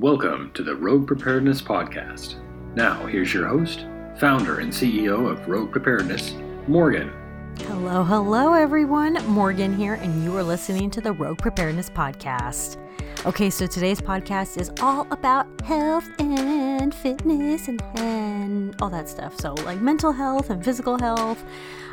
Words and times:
Welcome 0.00 0.50
to 0.54 0.62
the 0.62 0.74
Rogue 0.74 1.06
Preparedness 1.06 1.60
Podcast. 1.60 2.36
Now, 2.74 3.04
here's 3.04 3.34
your 3.34 3.46
host, 3.46 3.84
founder 4.16 4.60
and 4.60 4.72
CEO 4.72 5.30
of 5.30 5.46
Rogue 5.46 5.70
Preparedness, 5.70 6.32
Morgan. 6.66 7.12
Hello, 7.66 8.02
hello, 8.02 8.54
everyone. 8.54 9.22
Morgan 9.26 9.76
here, 9.76 9.92
and 9.92 10.24
you 10.24 10.34
are 10.38 10.42
listening 10.42 10.90
to 10.92 11.02
the 11.02 11.12
Rogue 11.12 11.36
Preparedness 11.36 11.90
Podcast. 11.90 12.78
Okay, 13.26 13.50
so 13.50 13.66
today's 13.66 14.00
podcast 14.00 14.58
is 14.58 14.72
all 14.80 15.06
about 15.10 15.46
health 15.60 16.08
and 16.18 16.94
fitness 16.94 17.68
and, 17.68 17.82
and 17.96 18.74
all 18.80 18.88
that 18.88 19.06
stuff. 19.06 19.38
So, 19.38 19.52
like 19.66 19.82
mental 19.82 20.12
health 20.12 20.48
and 20.48 20.64
physical 20.64 20.98
health. 20.98 21.44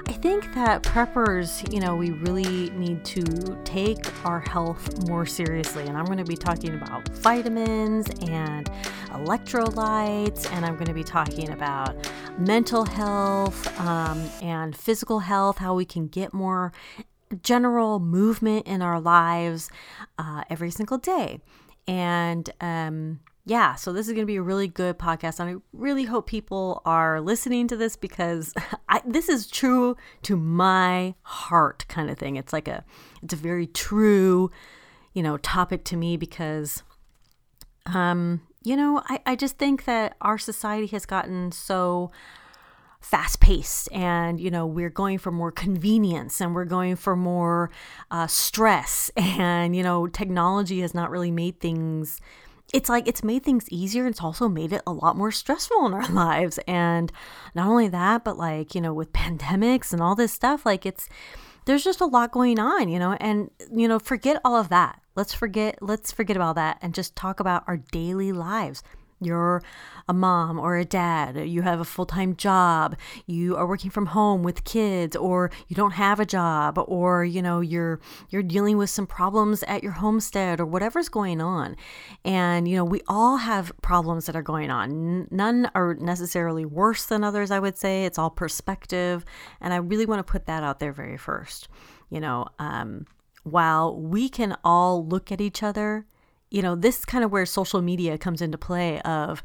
I 0.08 0.14
think 0.14 0.54
that 0.56 0.84
preppers, 0.84 1.72
you 1.74 1.82
know, 1.82 1.96
we 1.96 2.12
really 2.12 2.70
need 2.72 3.04
to 3.06 3.24
take 3.66 4.26
our 4.26 4.40
health 4.40 5.06
more 5.08 5.26
seriously. 5.26 5.84
And 5.86 5.98
I'm 5.98 6.06
going 6.06 6.18
to 6.18 6.24
be 6.24 6.38
talking 6.38 6.74
about 6.74 7.08
vitamins 7.10 8.08
and 8.28 8.72
electrolytes, 9.10 10.50
and 10.54 10.66
I'm 10.66 10.76
going 10.76 10.88
to 10.88 10.94
be 10.94 11.04
talking 11.04 11.52
about 11.52 12.10
mental 12.40 12.86
health 12.86 13.80
um, 13.82 14.20
and 14.42 14.76
physical 14.76 15.20
health, 15.20 15.58
how 15.58 15.76
we 15.76 15.84
can 15.84 16.08
get 16.08 16.34
more 16.34 16.72
general 17.44 18.00
movement 18.00 18.66
in 18.66 18.82
our 18.82 19.02
lives 19.02 19.70
uh, 20.18 20.44
every 20.50 20.72
single 20.72 20.98
day. 20.98 21.42
And 21.86 22.50
um, 22.62 23.20
yeah, 23.48 23.76
so 23.76 23.94
this 23.94 24.08
is 24.08 24.14
going 24.14 24.24
to 24.24 24.28
be 24.28 24.36
a 24.36 24.42
really 24.42 24.68
good 24.68 25.00
podcast. 25.00 25.40
And 25.40 25.50
I 25.50 25.56
really 25.72 26.04
hope 26.04 26.28
people 26.28 26.82
are 26.84 27.22
listening 27.22 27.70
to 27.70 27.78
this 27.78 27.96
because 27.96 28.54
I, 28.90 29.02
this 29.06 29.30
is 29.30 29.48
true 29.48 29.96
to 30.24 30.36
my 30.36 31.16
heart 31.22 31.86
kind 31.88 32.10
of 32.10 32.18
thing. 32.18 32.36
It's 32.36 32.52
like 32.52 32.68
a, 32.68 32.84
it's 33.24 33.34
a 33.34 33.38
very 33.38 33.66
true, 33.66 34.52
you 35.14 35.24
know, 35.24 35.38
topic 35.38 35.86
to 35.86 35.96
me 35.96 36.18
because, 36.18 36.84
um, 37.86 38.42
you 38.64 38.76
know, 38.76 39.02
I, 39.06 39.22
I 39.26 39.36
just 39.38 39.58
think 39.58 39.86
that 39.86 40.18
our 40.20 40.38
society 40.38 40.88
has 40.88 41.06
gotten 41.06 41.54
so 41.54 42.12
fast 43.00 43.40
paced 43.40 43.88
and 43.94 44.42
you 44.42 44.50
know 44.50 44.66
we're 44.66 44.90
going 44.90 45.20
for 45.20 45.32
more 45.32 45.52
convenience 45.52 46.42
and 46.42 46.56
we're 46.56 46.66
going 46.66 46.96
for 46.96 47.16
more 47.16 47.70
uh, 48.10 48.26
stress 48.26 49.10
and 49.16 49.76
you 49.76 49.84
know 49.84 50.08
technology 50.08 50.82
has 50.82 50.96
not 50.96 51.12
really 51.12 51.32
made 51.32 51.60
things 51.60 52.20
it's 52.74 52.90
like 52.90 53.08
it's 53.08 53.24
made 53.24 53.44
things 53.44 53.70
easier 53.70 54.06
it's 54.06 54.22
also 54.22 54.50
made 54.50 54.74
it 54.74 54.82
a 54.86 54.92
lot 54.92 55.16
more 55.16 55.32
stressful 55.32 55.86
in 55.86 55.94
our 55.94 56.08
lives 56.10 56.60
and 56.68 57.12
not 57.56 57.68
only 57.68 57.88
that 57.88 58.24
but 58.24 58.38
like 58.38 58.76
you 58.76 58.82
know 58.82 58.94
with 58.94 59.14
pandemics 59.14 59.94
and 59.94 60.02
all 60.02 60.16
this 60.16 60.34
stuff 60.34 60.66
like 60.66 60.86
it's 60.86 61.08
there's 61.68 61.84
just 61.84 62.02
a 62.02 62.06
lot 62.06 62.32
going 62.32 62.58
on 62.60 62.90
you 62.90 62.98
know 62.98 63.16
and 63.20 63.52
you 63.72 63.88
know 63.88 64.00
forget 64.00 64.42
all 64.44 64.56
of 64.56 64.70
that. 64.70 65.00
Let's 65.16 65.34
forget 65.34 65.80
let's 65.82 66.12
forget 66.12 66.38
about 66.38 66.56
that 66.56 66.78
and 66.82 66.96
just 66.96 67.16
talk 67.16 67.40
about 67.40 67.64
our 67.68 67.78
daily 67.78 68.32
lives 68.32 68.82
you're 69.20 69.64
a 70.08 70.14
mom 70.14 70.60
or 70.60 70.78
a 70.78 70.86
dad, 70.86 71.50
you 71.50 71.64
have 71.64 71.80
a 71.80 71.86
full 71.86 72.06
time 72.06 72.36
job, 72.36 72.96
you 73.26 73.56
are 73.56 73.68
working 73.68 73.90
from 73.90 74.08
home 74.08 74.44
with 74.44 74.64
kids, 74.64 75.16
or 75.16 75.52
you 75.68 75.76
don't 75.76 75.92
have 75.92 76.20
a 76.20 76.26
job, 76.26 76.78
or 76.88 77.26
you 77.26 77.42
know, 77.42 77.60
you're 77.60 78.00
you're 78.30 78.44
dealing 78.44 78.78
with 78.78 78.90
some 78.90 79.08
problems 79.08 79.64
at 79.64 79.84
your 79.84 79.94
homestead 79.94 80.60
or 80.60 80.66
whatever's 80.66 81.10
going 81.10 81.42
on. 81.42 81.76
And 82.24 82.68
you 82.68 82.76
know, 82.76 82.86
we 82.86 83.02
all 83.08 83.38
have 83.38 83.72
problems 83.82 84.26
that 84.28 84.36
are 84.36 84.44
going 84.44 84.70
on. 84.70 85.28
None 85.32 85.70
are 85.74 85.96
necessarily 85.96 86.66
worse 86.66 87.06
than 87.06 87.24
others, 87.24 87.52
I 87.52 87.60
would 87.60 87.78
say. 87.78 88.06
It's 88.06 88.20
all 88.20 88.30
perspective. 88.30 89.26
And 89.62 89.74
I 89.74 89.78
really 89.78 90.06
want 90.06 90.20
to 90.20 90.32
put 90.32 90.46
that 90.46 90.64
out 90.64 90.80
there 90.80 90.94
very 90.94 91.18
first. 91.18 91.68
You 92.10 92.22
know, 92.22 92.48
um, 92.60 93.06
while 93.44 93.96
we 93.96 94.30
can 94.30 94.56
all 94.64 95.06
look 95.06 95.32
at 95.32 95.42
each 95.42 95.64
other 95.64 96.06
you 96.50 96.62
know, 96.62 96.76
this 96.76 97.06
kind 97.06 97.24
of 97.24 97.32
where 97.32 97.46
social 97.46 97.82
media 97.82 98.18
comes 98.18 98.42
into 98.42 98.58
play 98.58 99.02
of, 99.02 99.44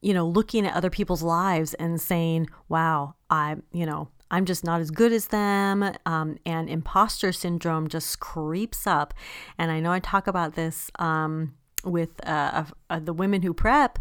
you 0.00 0.14
know, 0.14 0.26
looking 0.26 0.66
at 0.66 0.74
other 0.74 0.90
people's 0.90 1.22
lives 1.22 1.74
and 1.74 2.00
saying, 2.00 2.48
wow, 2.68 3.14
I, 3.30 3.56
you 3.72 3.86
know, 3.86 4.08
I'm 4.30 4.46
just 4.46 4.64
not 4.64 4.80
as 4.80 4.90
good 4.90 5.12
as 5.12 5.26
them. 5.28 5.92
Um, 6.06 6.38
and 6.46 6.68
imposter 6.68 7.32
syndrome 7.32 7.88
just 7.88 8.18
creeps 8.18 8.86
up. 8.86 9.12
And 9.58 9.70
I 9.70 9.80
know 9.80 9.92
I 9.92 10.00
talk 10.00 10.26
about 10.26 10.54
this 10.54 10.90
um, 10.98 11.54
with 11.84 12.10
uh, 12.26 12.64
uh, 12.90 13.00
the 13.00 13.12
women 13.12 13.42
who 13.42 13.54
prep 13.54 13.98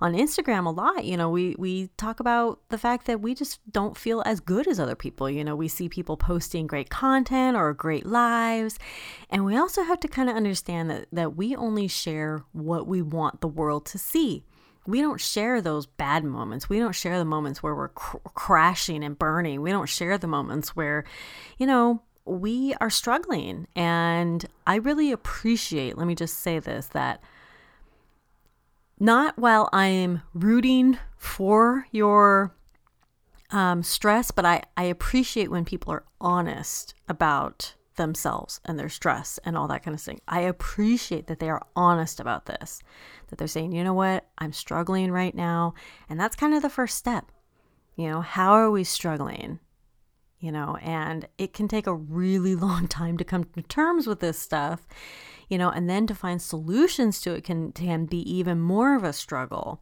on 0.00 0.14
Instagram 0.14 0.66
a 0.66 0.70
lot. 0.70 1.04
You 1.04 1.16
know, 1.16 1.30
we 1.30 1.54
we 1.58 1.88
talk 1.96 2.20
about 2.20 2.60
the 2.68 2.78
fact 2.78 3.06
that 3.06 3.20
we 3.20 3.34
just 3.34 3.60
don't 3.70 3.96
feel 3.96 4.22
as 4.26 4.40
good 4.40 4.66
as 4.66 4.80
other 4.80 4.96
people. 4.96 5.30
You 5.30 5.44
know, 5.44 5.54
we 5.56 5.68
see 5.68 5.88
people 5.88 6.16
posting 6.16 6.66
great 6.66 6.90
content 6.90 7.56
or 7.56 7.72
great 7.72 8.06
lives, 8.06 8.78
and 9.30 9.44
we 9.44 9.56
also 9.56 9.82
have 9.84 10.00
to 10.00 10.08
kind 10.08 10.28
of 10.28 10.36
understand 10.36 10.90
that 10.90 11.06
that 11.12 11.36
we 11.36 11.54
only 11.54 11.88
share 11.88 12.44
what 12.52 12.86
we 12.86 13.02
want 13.02 13.40
the 13.40 13.48
world 13.48 13.86
to 13.86 13.98
see. 13.98 14.44
We 14.84 15.00
don't 15.00 15.20
share 15.20 15.60
those 15.60 15.86
bad 15.86 16.24
moments. 16.24 16.68
We 16.68 16.80
don't 16.80 16.94
share 16.94 17.16
the 17.16 17.24
moments 17.24 17.62
where 17.62 17.74
we're 17.74 17.90
cr- 17.90 18.16
crashing 18.34 19.04
and 19.04 19.16
burning. 19.16 19.62
We 19.62 19.70
don't 19.70 19.88
share 19.88 20.18
the 20.18 20.26
moments 20.26 20.74
where, 20.74 21.04
you 21.56 21.68
know, 21.68 22.02
we 22.24 22.74
are 22.80 22.90
struggling. 22.90 23.66
And 23.74 24.44
I 24.66 24.76
really 24.76 25.12
appreciate, 25.12 25.98
let 25.98 26.06
me 26.06 26.14
just 26.14 26.38
say 26.38 26.58
this, 26.58 26.86
that 26.88 27.22
not 28.98 29.38
while 29.38 29.68
I'm 29.72 30.22
rooting 30.32 30.98
for 31.16 31.86
your 31.90 32.54
um, 33.50 33.82
stress, 33.82 34.30
but 34.30 34.44
I, 34.46 34.62
I 34.76 34.84
appreciate 34.84 35.50
when 35.50 35.64
people 35.64 35.92
are 35.92 36.04
honest 36.20 36.94
about 37.08 37.74
themselves 37.96 38.60
and 38.64 38.78
their 38.78 38.88
stress 38.88 39.38
and 39.44 39.56
all 39.56 39.68
that 39.68 39.82
kind 39.82 39.94
of 39.94 40.00
thing. 40.00 40.20
I 40.26 40.40
appreciate 40.40 41.26
that 41.26 41.40
they 41.40 41.50
are 41.50 41.62
honest 41.76 42.20
about 42.20 42.46
this, 42.46 42.80
that 43.28 43.38
they're 43.38 43.48
saying, 43.48 43.72
you 43.72 43.84
know 43.84 43.94
what, 43.94 44.26
I'm 44.38 44.52
struggling 44.52 45.10
right 45.10 45.34
now. 45.34 45.74
And 46.08 46.18
that's 46.18 46.36
kind 46.36 46.54
of 46.54 46.62
the 46.62 46.70
first 46.70 46.96
step. 46.96 47.30
You 47.96 48.08
know, 48.08 48.20
how 48.22 48.52
are 48.52 48.70
we 48.70 48.84
struggling? 48.84 49.58
You 50.42 50.50
know, 50.50 50.76
and 50.82 51.28
it 51.38 51.54
can 51.54 51.68
take 51.68 51.86
a 51.86 51.94
really 51.94 52.54
long 52.66 52.88
time 52.88 53.16
to 53.16 53.24
come 53.24 53.44
to 53.44 53.62
terms 53.62 54.06
with 54.06 54.20
this 54.20 54.38
stuff, 54.38 54.86
you 55.48 55.56
know, 55.56 55.70
and 55.70 55.88
then 55.88 56.06
to 56.08 56.14
find 56.14 56.42
solutions 56.42 57.20
to 57.22 57.32
it 57.32 57.44
can, 57.44 57.72
can 57.72 58.04
be 58.04 58.20
even 58.30 58.60
more 58.60 58.94
of 58.94 59.04
a 59.04 59.12
struggle. 59.14 59.80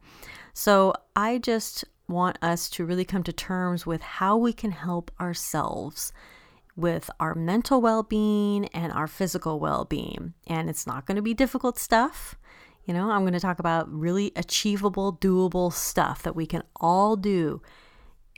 So 0.53 0.93
I 1.15 1.39
just 1.39 1.83
want 2.07 2.37
us 2.41 2.69
to 2.69 2.85
really 2.85 3.05
come 3.05 3.23
to 3.23 3.33
terms 3.33 3.85
with 3.85 4.01
how 4.01 4.37
we 4.37 4.53
can 4.53 4.71
help 4.71 5.11
ourselves 5.19 6.13
with 6.75 7.09
our 7.19 7.35
mental 7.35 7.81
well 7.81 8.03
being 8.03 8.65
and 8.67 8.93
our 8.93 9.07
physical 9.07 9.59
well 9.59 9.83
being. 9.85 10.33
And 10.45 10.69
it's 10.69 10.85
not 10.85 11.05
going 11.05 11.15
to 11.15 11.21
be 11.21 11.33
difficult 11.33 11.79
stuff. 11.79 12.35
You 12.85 12.93
know, 12.93 13.09
I'm 13.09 13.21
going 13.21 13.33
to 13.33 13.39
talk 13.39 13.59
about 13.59 13.91
really 13.91 14.31
achievable, 14.35 15.13
doable 15.13 15.71
stuff 15.73 16.23
that 16.23 16.35
we 16.35 16.45
can 16.45 16.63
all 16.75 17.15
do 17.15 17.61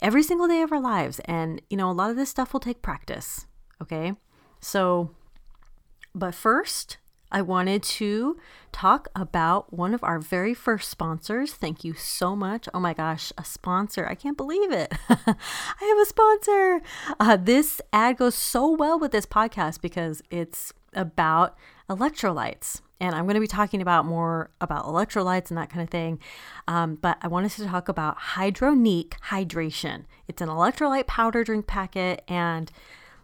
every 0.02 0.22
single 0.22 0.48
day 0.48 0.62
of 0.62 0.72
our 0.72 0.80
lives. 0.80 1.20
And, 1.24 1.60
you 1.70 1.76
know, 1.76 1.90
a 1.90 1.92
lot 1.92 2.10
of 2.10 2.16
this 2.16 2.30
stuff 2.30 2.52
will 2.52 2.60
take 2.60 2.82
practice. 2.82 3.46
Okay. 3.82 4.12
So, 4.60 5.10
but 6.14 6.34
first, 6.34 6.98
I 7.34 7.42
wanted 7.42 7.82
to 7.82 8.36
talk 8.70 9.08
about 9.16 9.72
one 9.72 9.92
of 9.92 10.04
our 10.04 10.20
very 10.20 10.54
first 10.54 10.88
sponsors. 10.88 11.52
Thank 11.52 11.82
you 11.82 11.94
so 11.94 12.36
much. 12.36 12.68
Oh 12.72 12.78
my 12.78 12.94
gosh, 12.94 13.32
a 13.36 13.44
sponsor. 13.44 14.06
I 14.06 14.14
can't 14.14 14.36
believe 14.36 14.70
it. 14.70 14.92
I 15.08 15.16
have 15.80 15.98
a 15.98 16.06
sponsor. 16.06 16.80
Uh, 17.18 17.36
this 17.36 17.80
ad 17.92 18.18
goes 18.18 18.36
so 18.36 18.70
well 18.70 19.00
with 19.00 19.10
this 19.10 19.26
podcast 19.26 19.80
because 19.80 20.22
it's 20.30 20.72
about 20.92 21.56
electrolytes 21.90 22.80
and 23.00 23.14
I'm 23.14 23.24
going 23.24 23.34
to 23.34 23.40
be 23.40 23.46
talking 23.46 23.82
about 23.82 24.06
more 24.06 24.50
about 24.60 24.84
electrolytes 24.84 25.50
and 25.50 25.58
that 25.58 25.70
kind 25.70 25.82
of 25.82 25.90
thing. 25.90 26.18
Um, 26.68 26.96
but 26.96 27.18
I 27.22 27.28
wanted 27.28 27.50
to 27.52 27.66
talk 27.66 27.88
about 27.88 28.18
Hydronique 28.18 29.14
Hydration. 29.28 30.04
It's 30.28 30.40
an 30.40 30.48
electrolyte 30.48 31.06
powder 31.06 31.44
drink 31.44 31.66
packet, 31.66 32.22
and 32.28 32.70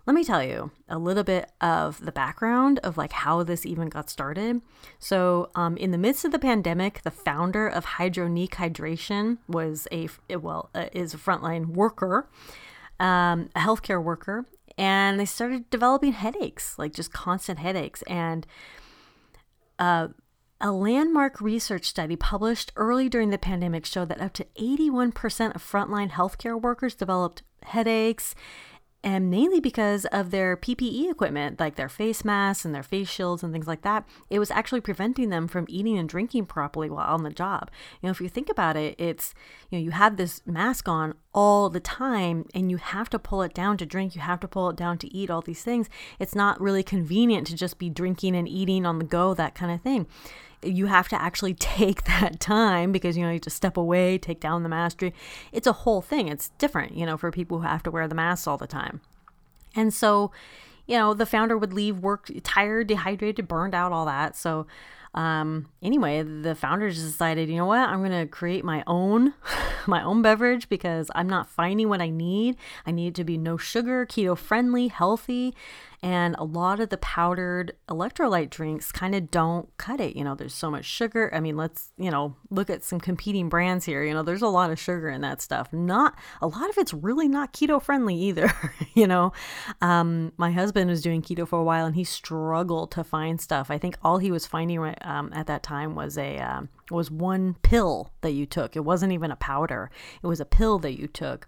let 0.07 0.15
me 0.15 0.25
tell 0.25 0.43
you 0.43 0.71
a 0.89 0.99
little 0.99 1.23
bit 1.23 1.51
of 1.61 2.05
the 2.05 2.11
background 2.13 2.81
of 2.83 2.97
like 2.97 3.13
how 3.13 3.43
this 3.43 3.65
even 3.65 3.89
got 3.89 4.11
started. 4.11 4.61
So, 4.99 5.51
um, 5.55 5.77
in 5.77 5.93
the 5.93 5.99
midst 5.99 6.25
of 6.25 6.33
the 6.33 6.39
pandemic, 6.39 7.03
the 7.03 7.11
founder 7.11 7.69
of 7.69 7.85
Hydronique 7.85 8.55
Hydration 8.55 9.39
was 9.47 9.87
a 9.93 10.09
well 10.37 10.71
uh, 10.75 10.87
is 10.93 11.15
a 11.15 11.19
frontline 11.19 11.67
worker, 11.67 12.29
um, 12.99 13.51
a 13.55 13.61
healthcare 13.61 14.03
worker, 14.03 14.47
and 14.77 15.21
they 15.21 15.27
started 15.27 15.71
developing 15.71 16.13
headaches, 16.13 16.79
like 16.79 16.93
just 16.93 17.13
constant 17.13 17.59
headaches, 17.59 18.03
and 18.03 18.47
uh, 19.81 20.09
a 20.61 20.71
landmark 20.71 21.41
research 21.41 21.87
study 21.87 22.17
published 22.17 22.71
early 22.77 23.09
during 23.09 23.31
the 23.31 23.39
pandemic 23.39 23.87
showed 23.87 24.11
that 24.11 24.21
up 24.21 24.35
to 24.35 24.47
81% 24.61 25.55
of 25.55 25.63
frontline 25.65 26.11
healthcare 26.11 26.61
workers 26.61 26.95
developed 26.95 27.43
headaches, 27.63 28.35
and 29.03 29.31
mainly 29.31 29.61
because 29.61 30.05
of 30.07 30.31
their 30.31 30.57
PPE 30.57 31.11
equipment, 31.11 31.59
like 31.59 31.77
their 31.77 31.89
face 31.89 32.25
masks 32.25 32.65
and 32.65 32.75
their 32.75 32.83
face 32.83 33.09
shields 33.09 33.43
and 33.43 33.53
things 33.53 33.67
like 33.67 33.83
that. 33.83 34.07
It 34.29 34.39
was 34.39 34.51
actually 34.51 34.83
preventing 34.83 35.31
them 35.31 35.49
from 35.49 35.67
eating 35.69 35.97
and 35.97 36.09
drinking 36.09 36.47
properly 36.47 36.91
while 36.91 37.15
on 37.15 37.23
the 37.23 37.31
job. 37.31 37.71
You 38.01 38.07
know, 38.07 38.11
if 38.11 38.21
you 38.21 38.29
think 38.29 38.51
about 38.51 38.77
it, 38.77 38.95
it's, 38.99 39.35
you 39.71 39.79
know, 39.79 39.85
you 39.85 39.93
have 39.93 40.17
this 40.17 40.43
mask 40.47 40.87
on 40.87 41.15
all 41.33 41.71
the 41.71 41.81
time 41.81 42.45
and 42.55 42.71
you 42.71 42.77
have 42.77 43.09
to 43.11 43.19
pull 43.19 43.43
it 43.43 43.55
down 43.55 43.79
to 43.79 43.87
drink, 43.87 44.15
you 44.15 44.21
have 44.21 44.41
to 44.41 44.49
pull 44.49 44.69
it 44.69 44.77
down 44.77 44.99
to 44.99 45.15
eat, 45.15 45.31
all 45.31 45.41
these 45.41 45.63
things. 45.63 45.89
It's 46.19 46.35
not 46.35 46.61
really 46.61 46.83
convenient 46.83 47.47
to 47.47 47.57
just 47.57 47.79
be 47.79 47.89
drinking 47.89 48.37
and 48.37 48.49
eating 48.49 48.85
on 48.85 48.99
the 48.99 49.05
go, 49.05 49.33
that 49.35 49.55
kind 49.55 49.73
of 49.73 49.81
thing. 49.81 50.07
You 50.63 50.87
have 50.87 51.09
to 51.09 51.21
actually 51.21 51.55
take 51.59 52.05
that 52.05 52.41
time 52.41 52.93
because 52.93 53.17
you 53.17 53.25
know 53.25 53.31
you 53.31 53.39
to 53.41 53.51
step 53.51 53.77
away, 53.77 54.19
take 54.19 54.41
down 54.41 54.63
the 54.63 54.69
mask. 54.69 55.03
It's 55.53 55.67
a 55.67 55.73
whole 55.73 56.03
thing. 56.03 56.29
It's 56.29 56.51
different, 56.59 56.97
you 56.97 57.07
know, 57.07 57.17
for 57.17 57.31
people 57.31 57.59
who 57.59 57.67
have 57.67 57.83
to 57.85 57.91
wear 57.91 58.09
the 58.09 58.15
masks 58.15 58.47
all 58.47 58.59
the 58.59 58.67
time. 58.67 59.01
And 59.75 59.95
so, 59.95 60.33
you 60.87 60.97
know, 60.97 61.15
the 61.15 61.27
founder 61.27 61.57
would 61.57 61.73
leave 61.73 62.01
work 62.01 62.31
tired, 62.43 62.89
dehydrated, 62.89 63.47
burned 63.47 63.75
out, 63.75 63.93
all 63.93 64.07
that. 64.07 64.37
So 64.37 64.67
um, 65.15 65.69
anyway, 65.83 66.23
the 66.23 66.55
founders 66.55 67.03
decided, 67.03 67.49
you 67.49 67.57
know 67.57 67.67
what, 67.67 67.89
I'm 67.89 68.09
to 68.09 68.27
create 68.27 68.65
my 68.65 68.85
own, 68.87 69.35
my 69.87 70.03
own 70.03 70.23
beverage 70.23 70.69
because 70.69 71.11
I'm 71.15 71.29
not 71.29 71.49
finding 71.49 71.89
what 71.89 72.01
I 72.01 72.11
need. 72.11 72.57
I 72.87 72.93
need 72.93 73.09
it 73.09 73.15
to 73.17 73.25
be 73.25 73.37
no 73.37 73.57
sugar, 73.57 74.07
keto 74.07 74.39
friendly, 74.39 74.89
healthy. 74.89 75.55
And 76.03 76.35
a 76.39 76.45
lot 76.45 76.81
of 76.81 76.89
the 76.89 76.97
powdered 76.97 77.75
electrolyte 77.89 78.49
drinks 78.49 78.91
kind 78.91 79.15
of 79.15 79.31
don't 79.31 79.69
cut 79.77 80.01
it. 80.01 80.17
You 80.17 80.25
know, 80.25 80.35
there's 80.35 80.55
so 80.55 80.71
much 80.71 80.87
sugar. 80.87 81.31
I 81.35 81.41
mean, 81.41 81.59
let's, 81.59 81.91
you 81.99 82.11
know, 82.11 82.37
look 82.49 82.71
at 82.71 82.83
some 82.83 83.01
competing 83.01 83.51
brands 83.51 83.85
here. 83.85 84.03
You 84.03 84.15
know, 84.15 84.23
there's 84.23 84.41
a 84.41 84.49
lot 84.49 84.71
of 84.71 84.79
sugar 84.79 85.11
in 85.11 85.21
that 85.21 85.43
stuff. 85.43 85.73
Not 85.75 86.17
a 86.41 86.47
lot 86.47 86.71
of 86.71 86.79
it's 86.79 86.95
really 86.95 87.29
not 87.29 87.53
keto 87.53 87.83
friendly 87.83 88.15
either. 88.15 88.51
you 88.95 89.07
know, 89.07 89.33
um, 89.83 90.33
my 90.39 90.51
husband 90.51 90.89
was 90.89 91.03
doing 91.03 91.21
keto 91.21 91.47
for 91.47 91.59
a 91.59 91.65
while 91.65 91.85
and 91.85 91.95
he 91.95 92.05
struggled 92.05 92.91
to 92.93 93.05
find 93.05 93.39
stuff. 93.39 93.71
I 93.71 93.77
think 93.77 93.99
all 94.03 94.19
he 94.19 94.31
was 94.31 94.47
finding 94.47 94.81
um, 95.03 95.31
at 95.35 95.49
that 95.49 95.63
time 95.63 95.95
was 95.95 96.17
a, 96.17 96.39
um, 96.39 96.71
was 96.91 97.11
one 97.11 97.57
pill 97.63 98.11
that 98.23 98.33
you 98.33 98.47
took. 98.47 98.75
It 98.75 98.85
wasn't 98.87 99.13
even 99.13 99.31
a 99.31 99.37
powder. 99.37 99.91
It 100.23 100.27
was 100.27 100.41
a 100.41 100.47
pill 100.47 100.79
that 100.79 100.99
you 100.99 101.07
took, 101.07 101.47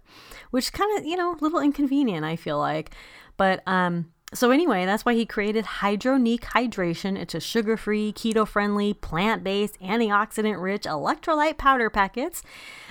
which 0.51 0.71
kind 0.71 0.97
of, 0.97 1.05
you 1.05 1.15
know, 1.15 1.33
a 1.33 1.41
little 1.41 1.59
inconvenient, 1.59 2.23
I 2.23 2.35
feel 2.35 2.59
like. 2.59 2.91
But 3.35 3.63
um 3.67 4.12
so, 4.33 4.51
anyway, 4.51 4.85
that's 4.85 5.05
why 5.05 5.13
he 5.13 5.25
created 5.25 5.65
Hydronique 5.65 6.41
Hydration. 6.41 7.17
It's 7.17 7.35
a 7.35 7.39
sugar 7.39 7.77
free, 7.77 8.13
keto 8.13 8.47
friendly, 8.47 8.93
plant 8.93 9.43
based, 9.43 9.79
antioxidant 9.79 10.61
rich 10.61 10.83
electrolyte 10.83 11.57
powder 11.57 11.89
packets. 11.89 12.43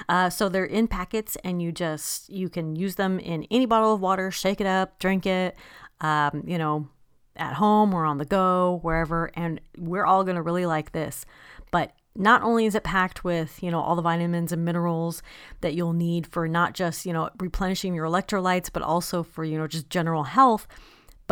Uh, 0.09 0.31
so, 0.31 0.49
they're 0.49 0.65
in 0.65 0.89
packets, 0.89 1.37
and 1.44 1.62
you 1.62 1.73
just 1.73 2.29
you 2.29 2.49
can 2.49 2.77
use 2.77 2.97
them 2.97 3.19
in 3.19 3.47
any 3.50 3.67
bottle 3.67 3.94
of 3.94 4.00
water, 4.00 4.31
shake 4.31 4.61
it 4.61 4.67
up, 4.67 4.99
drink 4.99 5.27
it, 5.27 5.56
um, 6.00 6.44
you 6.47 6.59
know, 6.59 6.89
at 7.37 7.55
home 7.55 7.94
or 7.94 8.05
on 8.05 8.19
the 8.19 8.25
go, 8.25 8.81
wherever. 8.83 9.31
And 9.35 9.61
we're 9.77 10.05
all 10.05 10.25
going 10.25 10.37
to 10.37 10.43
really 10.43 10.67
like 10.67 10.93
this. 10.93 11.25
But 11.71 11.93
not 12.15 12.43
only 12.43 12.67
is 12.67 12.75
it 12.75 12.85
packed 12.85 13.25
with 13.25 13.62
you 13.62 13.71
know 13.71 13.81
all 13.81 13.97
the 13.97 14.03
vitamins 14.03 14.53
and 14.53 14.65
minerals 14.65 15.23
that 15.62 15.75
you'll 15.75 15.94
need 15.94 16.27
for 16.27 16.47
not 16.47 16.75
just 16.75 17.06
you 17.06 17.12
know 17.12 17.31
replenishing 17.39 17.94
your 17.94 18.06
electrolytes 18.06 18.71
but 18.71 18.83
also 18.83 19.23
for 19.23 19.44
you 19.44 19.56
know 19.56 19.67
just 19.67 19.89
general 19.89 20.25
health 20.25 20.67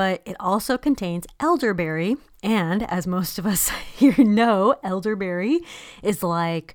but 0.01 0.23
it 0.25 0.35
also 0.41 0.79
contains 0.79 1.27
elderberry. 1.41 2.17
And 2.43 2.85
as 2.85 3.07
most 3.07 3.39
of 3.39 3.45
us 3.45 3.69
here 3.95 4.15
know, 4.17 4.75
elderberry 4.83 5.61
is 6.03 6.23
like 6.23 6.75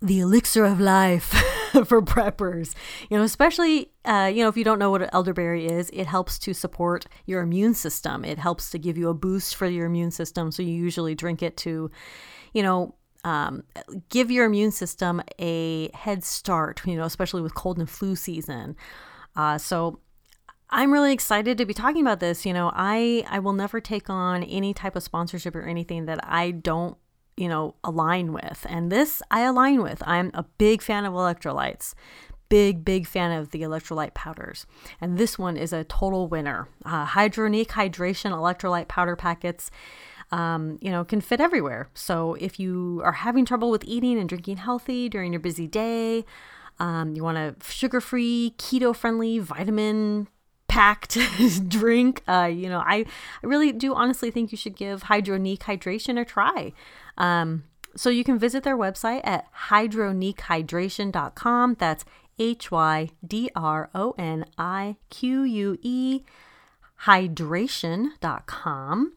the 0.00 0.20
elixir 0.20 0.64
of 0.64 0.78
life 0.78 1.24
for 1.72 2.00
preppers. 2.00 2.76
You 3.10 3.18
know, 3.18 3.24
especially, 3.24 3.90
uh, 4.04 4.30
you 4.32 4.44
know, 4.44 4.48
if 4.48 4.56
you 4.56 4.62
don't 4.62 4.78
know 4.78 4.92
what 4.92 5.12
elderberry 5.12 5.66
is, 5.66 5.90
it 5.92 6.06
helps 6.06 6.38
to 6.38 6.54
support 6.54 7.06
your 7.26 7.42
immune 7.42 7.74
system. 7.74 8.24
It 8.24 8.38
helps 8.38 8.70
to 8.70 8.78
give 8.78 8.96
you 8.96 9.08
a 9.08 9.14
boost 9.14 9.56
for 9.56 9.66
your 9.66 9.84
immune 9.84 10.12
system. 10.12 10.52
So 10.52 10.62
you 10.62 10.72
usually 10.72 11.16
drink 11.16 11.42
it 11.42 11.56
to, 11.56 11.90
you 12.52 12.62
know, 12.62 12.94
um, 13.24 13.64
give 14.08 14.30
your 14.30 14.44
immune 14.44 14.70
system 14.70 15.20
a 15.40 15.90
head 15.94 16.22
start, 16.22 16.80
you 16.86 16.94
know, 16.94 17.06
especially 17.06 17.42
with 17.42 17.56
cold 17.56 17.78
and 17.78 17.90
flu 17.90 18.14
season. 18.14 18.76
Uh, 19.34 19.58
so 19.58 19.98
I'm 20.70 20.92
really 20.92 21.12
excited 21.12 21.58
to 21.58 21.66
be 21.66 21.74
talking 21.74 22.02
about 22.02 22.20
this. 22.20 22.44
You 22.46 22.52
know, 22.52 22.70
I 22.74 23.24
I 23.28 23.38
will 23.38 23.52
never 23.52 23.80
take 23.80 24.08
on 24.10 24.42
any 24.42 24.74
type 24.74 24.96
of 24.96 25.02
sponsorship 25.02 25.54
or 25.54 25.62
anything 25.62 26.06
that 26.06 26.20
I 26.22 26.50
don't, 26.50 26.96
you 27.36 27.48
know, 27.48 27.74
align 27.84 28.32
with. 28.32 28.66
And 28.68 28.90
this 28.90 29.22
I 29.30 29.40
align 29.42 29.82
with. 29.82 30.02
I'm 30.06 30.30
a 30.34 30.44
big 30.58 30.82
fan 30.82 31.04
of 31.04 31.12
electrolytes. 31.12 31.94
Big, 32.48 32.84
big 32.84 33.06
fan 33.06 33.32
of 33.32 33.50
the 33.50 33.62
electrolyte 33.62 34.14
powders. 34.14 34.66
And 35.00 35.18
this 35.18 35.38
one 35.38 35.56
is 35.56 35.72
a 35.72 35.84
total 35.84 36.28
winner. 36.28 36.68
Uh, 36.84 37.06
Hydronique 37.06 37.68
Hydration 37.68 38.30
Electrolyte 38.32 38.86
Powder 38.86 39.16
Packets. 39.16 39.70
Um, 40.30 40.78
you 40.80 40.90
know, 40.90 41.04
can 41.04 41.20
fit 41.20 41.40
everywhere. 41.40 41.88
So 41.94 42.34
if 42.34 42.58
you 42.58 43.00
are 43.04 43.12
having 43.12 43.44
trouble 43.44 43.70
with 43.70 43.84
eating 43.84 44.18
and 44.18 44.28
drinking 44.28 44.56
healthy 44.56 45.08
during 45.08 45.32
your 45.32 45.40
busy 45.40 45.66
day, 45.66 46.24
um, 46.78 47.14
you 47.14 47.22
want 47.22 47.38
a 47.38 47.54
sugar 47.62 48.00
free, 48.00 48.54
keto 48.58 48.96
friendly, 48.96 49.38
vitamin 49.38 50.28
packed 50.74 51.16
drink. 51.68 52.22
Uh, 52.26 52.50
you 52.52 52.68
know, 52.68 52.80
I, 52.80 52.96
I 52.96 53.06
really 53.44 53.70
do 53.70 53.94
honestly 53.94 54.32
think 54.32 54.50
you 54.50 54.58
should 54.58 54.74
give 54.74 55.04
Hydronique 55.04 55.60
Hydration 55.60 56.20
a 56.20 56.24
try. 56.24 56.72
Um, 57.16 57.62
so 57.94 58.10
you 58.10 58.24
can 58.24 58.40
visit 58.40 58.64
their 58.64 58.76
website 58.76 59.20
at 59.22 59.46
hydroniquehydration.com. 59.68 61.76
That's 61.78 62.04
H 62.40 62.72
Y 62.72 63.10
D 63.24 63.50
R 63.54 63.88
O 63.94 64.16
N 64.18 64.46
I 64.58 64.96
Q 65.10 65.44
U 65.44 65.78
E 65.80 66.22
hydration.com. 67.02 69.12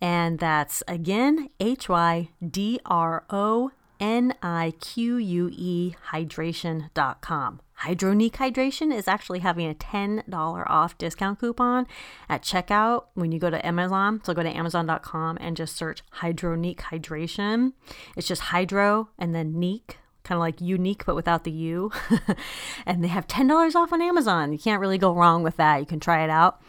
And 0.00 0.38
that's 0.40 0.82
again 0.88 1.50
H 1.60 1.88
Y 1.88 2.30
D 2.44 2.80
R 2.84 3.24
O 3.30 3.70
N 4.00 4.34
I 4.42 4.72
Q 4.80 5.16
U 5.16 5.48
E 5.52 5.94
hydration.com. 6.10 7.60
Hydronique 7.82 8.32
Hydration 8.32 8.92
is 8.92 9.06
actually 9.06 9.38
having 9.38 9.68
a 9.68 9.74
$10 9.74 10.64
off 10.66 10.98
discount 10.98 11.38
coupon 11.38 11.86
at 12.28 12.42
checkout 12.42 13.04
when 13.14 13.30
you 13.30 13.38
go 13.38 13.50
to 13.50 13.64
Amazon. 13.64 14.20
So 14.24 14.34
go 14.34 14.42
to 14.42 14.48
amazon.com 14.56 15.38
and 15.40 15.56
just 15.56 15.76
search 15.76 16.02
Hydronique 16.20 16.80
Hydration. 16.80 17.72
It's 18.16 18.26
just 18.26 18.42
hydro 18.42 19.10
and 19.18 19.34
then 19.34 19.58
neek, 19.60 19.98
kind 20.24 20.36
of 20.36 20.40
like 20.40 20.60
unique 20.60 21.06
but 21.06 21.14
without 21.14 21.44
the 21.44 21.52
U. 21.52 21.92
and 22.86 23.04
they 23.04 23.08
have 23.08 23.28
$10 23.28 23.74
off 23.76 23.92
on 23.92 24.02
Amazon. 24.02 24.52
You 24.52 24.58
can't 24.58 24.80
really 24.80 24.98
go 24.98 25.14
wrong 25.14 25.44
with 25.44 25.56
that. 25.56 25.78
You 25.78 25.86
can 25.86 26.00
try 26.00 26.24
it 26.24 26.30
out. 26.30 26.60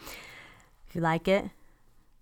If 0.88 0.94
you 0.94 1.00
like 1.00 1.26
it, 1.26 1.50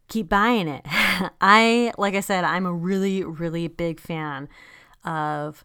keep 0.08 0.30
buying 0.30 0.66
it. 0.66 0.82
I, 1.40 1.92
like 1.98 2.14
I 2.14 2.20
said, 2.20 2.44
I'm 2.44 2.64
a 2.64 2.72
really, 2.72 3.22
really 3.22 3.68
big 3.68 4.00
fan 4.00 4.48
of 5.04 5.64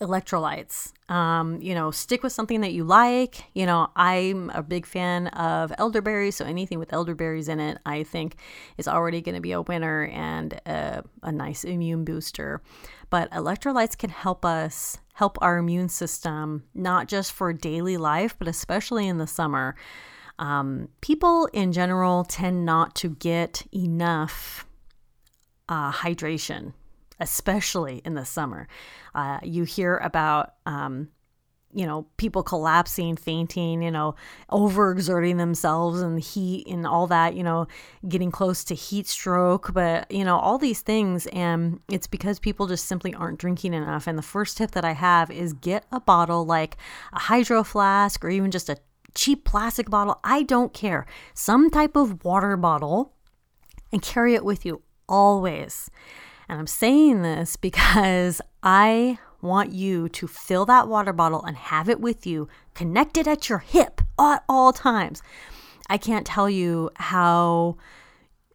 electrolytes. 0.00 0.92
Um, 1.10 1.60
you 1.60 1.74
know, 1.74 1.90
stick 1.90 2.22
with 2.22 2.32
something 2.32 2.60
that 2.60 2.72
you 2.72 2.84
like. 2.84 3.44
You 3.54 3.66
know, 3.66 3.88
I'm 3.96 4.50
a 4.50 4.62
big 4.62 4.86
fan 4.86 5.28
of 5.28 5.72
elderberry, 5.78 6.30
so 6.30 6.44
anything 6.44 6.78
with 6.78 6.92
elderberries 6.92 7.48
in 7.48 7.60
it, 7.60 7.78
I 7.86 8.02
think, 8.02 8.36
is 8.76 8.88
already 8.88 9.20
going 9.20 9.36
to 9.36 9.40
be 9.40 9.52
a 9.52 9.62
winner 9.62 10.06
and 10.06 10.54
a, 10.66 11.04
a 11.22 11.32
nice 11.32 11.64
immune 11.64 12.04
booster. 12.04 12.60
But 13.08 13.30
electrolytes 13.30 13.96
can 13.96 14.10
help 14.10 14.44
us 14.44 14.98
help 15.14 15.38
our 15.40 15.56
immune 15.56 15.88
system, 15.88 16.64
not 16.74 17.08
just 17.08 17.32
for 17.32 17.50
daily 17.52 17.96
life, 17.96 18.36
but 18.38 18.48
especially 18.48 19.08
in 19.08 19.16
the 19.16 19.26
summer. 19.26 19.74
Um, 20.38 20.88
people 21.00 21.46
in 21.54 21.72
general 21.72 22.24
tend 22.24 22.66
not 22.66 22.94
to 22.96 23.08
get 23.08 23.66
enough 23.72 24.66
uh, 25.70 25.90
hydration 25.90 26.74
especially 27.20 28.02
in 28.04 28.14
the 28.14 28.24
summer. 28.24 28.68
Uh, 29.14 29.38
you 29.42 29.64
hear 29.64 29.96
about, 29.98 30.54
um, 30.66 31.08
you 31.74 31.84
know, 31.84 32.06
people 32.16 32.42
collapsing, 32.42 33.16
fainting, 33.16 33.82
you 33.82 33.90
know, 33.90 34.14
overexerting 34.50 35.36
themselves 35.36 36.00
and 36.00 36.18
heat 36.20 36.66
and 36.66 36.86
all 36.86 37.06
that, 37.06 37.34
you 37.34 37.42
know, 37.42 37.66
getting 38.08 38.30
close 38.30 38.64
to 38.64 38.74
heat 38.74 39.06
stroke, 39.06 39.74
but, 39.74 40.10
you 40.10 40.24
know, 40.24 40.38
all 40.38 40.56
these 40.56 40.80
things. 40.80 41.26
And 41.28 41.80
it's 41.90 42.06
because 42.06 42.38
people 42.38 42.66
just 42.66 42.86
simply 42.86 43.14
aren't 43.14 43.38
drinking 43.38 43.74
enough. 43.74 44.06
And 44.06 44.16
the 44.16 44.22
first 44.22 44.56
tip 44.56 44.70
that 44.70 44.86
I 44.86 44.92
have 44.92 45.30
is 45.30 45.52
get 45.52 45.84
a 45.92 46.00
bottle 46.00 46.46
like 46.46 46.78
a 47.12 47.18
hydro 47.18 47.62
flask 47.62 48.24
or 48.24 48.30
even 48.30 48.50
just 48.50 48.70
a 48.70 48.78
cheap 49.14 49.44
plastic 49.44 49.90
bottle. 49.90 50.20
I 50.24 50.44
don't 50.44 50.72
care. 50.72 51.04
Some 51.34 51.68
type 51.68 51.96
of 51.96 52.24
water 52.24 52.56
bottle 52.56 53.12
and 53.92 54.00
carry 54.00 54.34
it 54.34 54.44
with 54.44 54.64
you 54.64 54.82
always. 55.08 55.90
And 56.48 56.58
I'm 56.58 56.66
saying 56.66 57.22
this 57.22 57.56
because 57.56 58.40
I 58.62 59.18
want 59.42 59.72
you 59.72 60.08
to 60.10 60.26
fill 60.26 60.64
that 60.66 60.88
water 60.88 61.12
bottle 61.12 61.44
and 61.44 61.56
have 61.56 61.88
it 61.88 62.00
with 62.00 62.26
you, 62.26 62.48
connected 62.74 63.28
at 63.28 63.48
your 63.48 63.58
hip 63.58 64.00
at 64.18 64.44
all 64.48 64.72
times. 64.72 65.22
I 65.88 65.98
can't 65.98 66.26
tell 66.26 66.50
you 66.50 66.90
how 66.96 67.76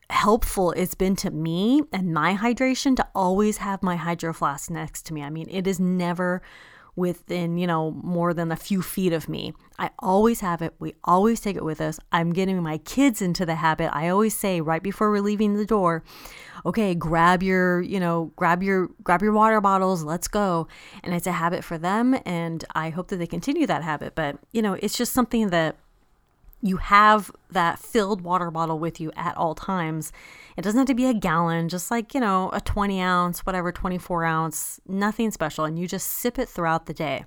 helpful 0.09 0.71
it's 0.73 0.95
been 0.95 1.15
to 1.15 1.31
me 1.31 1.81
and 1.93 2.13
my 2.13 2.35
hydration 2.35 2.95
to 2.97 3.07
always 3.15 3.57
have 3.57 3.81
my 3.81 3.95
hydro 3.95 4.33
flask 4.33 4.69
next 4.69 5.05
to 5.05 5.13
me. 5.13 5.23
I 5.23 5.29
mean, 5.29 5.47
it 5.49 5.67
is 5.67 5.79
never 5.79 6.41
within, 6.95 7.57
you 7.57 7.67
know, 7.67 7.91
more 7.91 8.33
than 8.33 8.51
a 8.51 8.55
few 8.55 8.81
feet 8.81 9.13
of 9.13 9.29
me. 9.29 9.53
I 9.79 9.89
always 9.99 10.41
have 10.41 10.61
it. 10.61 10.73
We 10.79 10.93
always 11.03 11.39
take 11.39 11.55
it 11.55 11.63
with 11.63 11.81
us. 11.81 11.99
I'm 12.11 12.33
getting 12.33 12.61
my 12.61 12.77
kids 12.79 13.21
into 13.21 13.45
the 13.45 13.55
habit. 13.55 13.95
I 13.95 14.09
always 14.09 14.37
say 14.37 14.61
right 14.61 14.83
before 14.83 15.09
we're 15.09 15.21
leaving 15.21 15.55
the 15.55 15.65
door, 15.65 16.03
okay, 16.65 16.93
grab 16.93 17.41
your, 17.41 17.81
you 17.81 17.99
know, 17.99 18.31
grab 18.35 18.61
your 18.61 18.89
grab 19.03 19.21
your 19.21 19.33
water 19.33 19.61
bottles, 19.61 20.03
let's 20.03 20.27
go. 20.27 20.67
And 21.03 21.13
it's 21.13 21.27
a 21.27 21.31
habit 21.31 21.63
for 21.63 21.77
them 21.77 22.19
and 22.25 22.63
I 22.75 22.89
hope 22.89 23.07
that 23.07 23.17
they 23.17 23.27
continue 23.27 23.65
that 23.67 23.83
habit, 23.83 24.13
but 24.15 24.37
you 24.51 24.61
know, 24.61 24.73
it's 24.73 24.97
just 24.97 25.13
something 25.13 25.49
that 25.49 25.77
you 26.61 26.77
have 26.77 27.31
that 27.49 27.79
filled 27.79 28.21
water 28.21 28.51
bottle 28.51 28.79
with 28.79 29.01
you 29.01 29.11
at 29.15 29.35
all 29.35 29.55
times. 29.55 30.11
It 30.57 30.61
doesn't 30.61 30.77
have 30.77 30.87
to 30.87 30.93
be 30.93 31.07
a 31.07 31.13
gallon, 31.13 31.69
just 31.69 31.89
like, 31.89 32.13
you 32.13 32.19
know, 32.19 32.49
a 32.53 32.61
20 32.61 33.01
ounce, 33.01 33.39
whatever, 33.45 33.71
24 33.71 34.25
ounce, 34.25 34.79
nothing 34.87 35.31
special. 35.31 35.65
And 35.65 35.77
you 35.77 35.87
just 35.87 36.07
sip 36.07 36.37
it 36.37 36.47
throughout 36.47 36.85
the 36.85 36.93
day. 36.93 37.25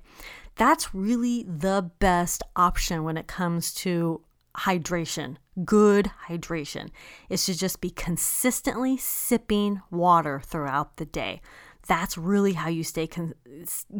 That's 0.55 0.95
really 0.95 1.43
the 1.43 1.91
best 1.99 2.43
option 2.55 3.03
when 3.03 3.17
it 3.17 3.27
comes 3.27 3.73
to 3.75 4.21
hydration, 4.59 5.35
good 5.65 6.11
hydration, 6.29 6.89
is 7.29 7.45
to 7.45 7.57
just 7.57 7.81
be 7.81 7.89
consistently 7.89 8.95
sipping 8.95 9.81
water 9.91 10.41
throughout 10.45 10.95
the 10.95 11.05
day. 11.05 11.41
That's 11.87 12.17
really 12.17 12.53
how 12.53 12.69
you 12.69 12.83
stay 12.83 13.05
con- 13.05 13.35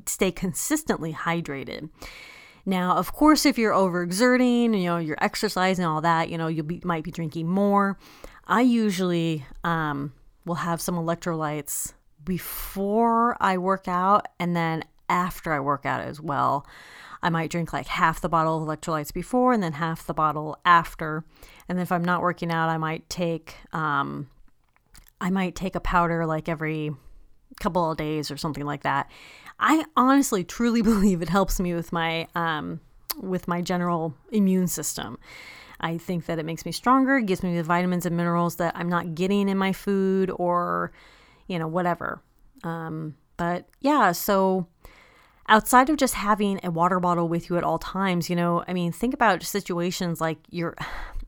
stay 0.06 0.32
consistently 0.32 1.14
hydrated. 1.14 1.90
Now, 2.66 2.98
of 2.98 3.14
course, 3.14 3.46
if 3.46 3.58
you're 3.58 3.74
overexerting, 3.74 4.80
you 4.80 4.86
know, 4.86 4.98
you're 4.98 5.18
exercising, 5.22 5.86
all 5.86 6.02
that, 6.02 6.30
you 6.30 6.38
know, 6.38 6.48
you 6.48 6.66
might 6.84 7.04
be 7.04 7.12
drinking 7.12 7.48
more. 7.48 7.98
I 8.48 8.62
usually 8.62 9.46
um, 9.64 10.14
will 10.46 10.56
have 10.56 10.82
some 10.82 10.96
electrolytes 10.96 11.94
before 12.24 13.38
I 13.40 13.58
work 13.58 13.88
out 13.88 14.28
and 14.40 14.56
then 14.56 14.84
after 15.10 15.54
I 15.54 15.60
work 15.60 15.86
out 15.86 16.02
as 16.02 16.20
well. 16.20 16.66
I 17.22 17.30
might 17.30 17.50
drink 17.50 17.74
like 17.74 17.88
half 17.88 18.22
the 18.22 18.30
bottle 18.30 18.62
of 18.62 18.68
electrolytes 18.68 19.14
before 19.14 19.54
and 19.54 19.62
then 19.62 19.74
half 19.74 20.06
the 20.06 20.14
bottle 20.14 20.58
after. 20.66 21.24
And 21.68 21.78
then 21.78 21.84
if 21.84 21.92
I'm 21.92 22.06
not 22.06 22.22
working 22.22 22.52
out, 22.52 22.70
I 22.70 22.78
might 22.78 23.10
take 23.10 23.56
um, 23.74 24.30
I 25.20 25.30
might 25.30 25.56
take 25.56 25.76
a 25.76 25.80
powder 25.80 26.26
like 26.26 26.50
every 26.50 26.92
couple 27.60 27.90
of 27.90 27.98
days 27.98 28.30
or 28.30 28.38
something 28.38 28.66
like 28.66 28.84
that. 28.84 29.10
I 29.60 29.86
honestly 29.96 30.44
truly 30.44 30.82
believe 30.92 31.22
it 31.22 31.30
helps 31.30 31.60
me 31.60 31.74
with 31.74 31.92
my 31.92 32.28
um, 32.36 32.80
with 33.22 33.48
my 33.48 33.62
general 33.62 34.14
immune 34.32 34.68
system. 34.68 35.18
I 35.80 35.98
think 35.98 36.26
that 36.26 36.40
it 36.40 36.46
makes 36.46 36.66
me 36.66 36.72
stronger, 36.72 37.20
gives 37.20 37.44
me 37.44 37.56
the 37.56 37.64
vitamins 37.64 38.06
and 38.06 38.16
minerals 38.16 38.56
that 38.58 38.76
I'm 38.76 38.90
not 38.90 39.14
getting 39.14 39.50
in 39.50 39.58
my 39.58 39.74
food 39.74 40.32
or, 40.34 40.92
you 41.48 41.60
know, 41.60 41.68
whatever. 41.68 42.22
Um, 42.64 43.16
but 43.38 43.68
yeah, 43.82 44.14
so 44.14 44.68
outside 45.48 45.90
of 45.90 45.98
just 45.98 46.14
having 46.14 46.60
a 46.64 46.72
water 46.72 47.00
bottle 47.00 47.28
with 47.28 47.50
you 47.50 47.58
at 47.58 47.64
all 47.64 47.78
times, 47.78 48.30
you 48.30 48.36
know, 48.36 48.64
I 48.68 48.74
mean, 48.74 48.92
think 48.92 49.14
about 49.14 49.44
situations 49.44 50.22
like 50.22 50.38
you're 50.50 50.76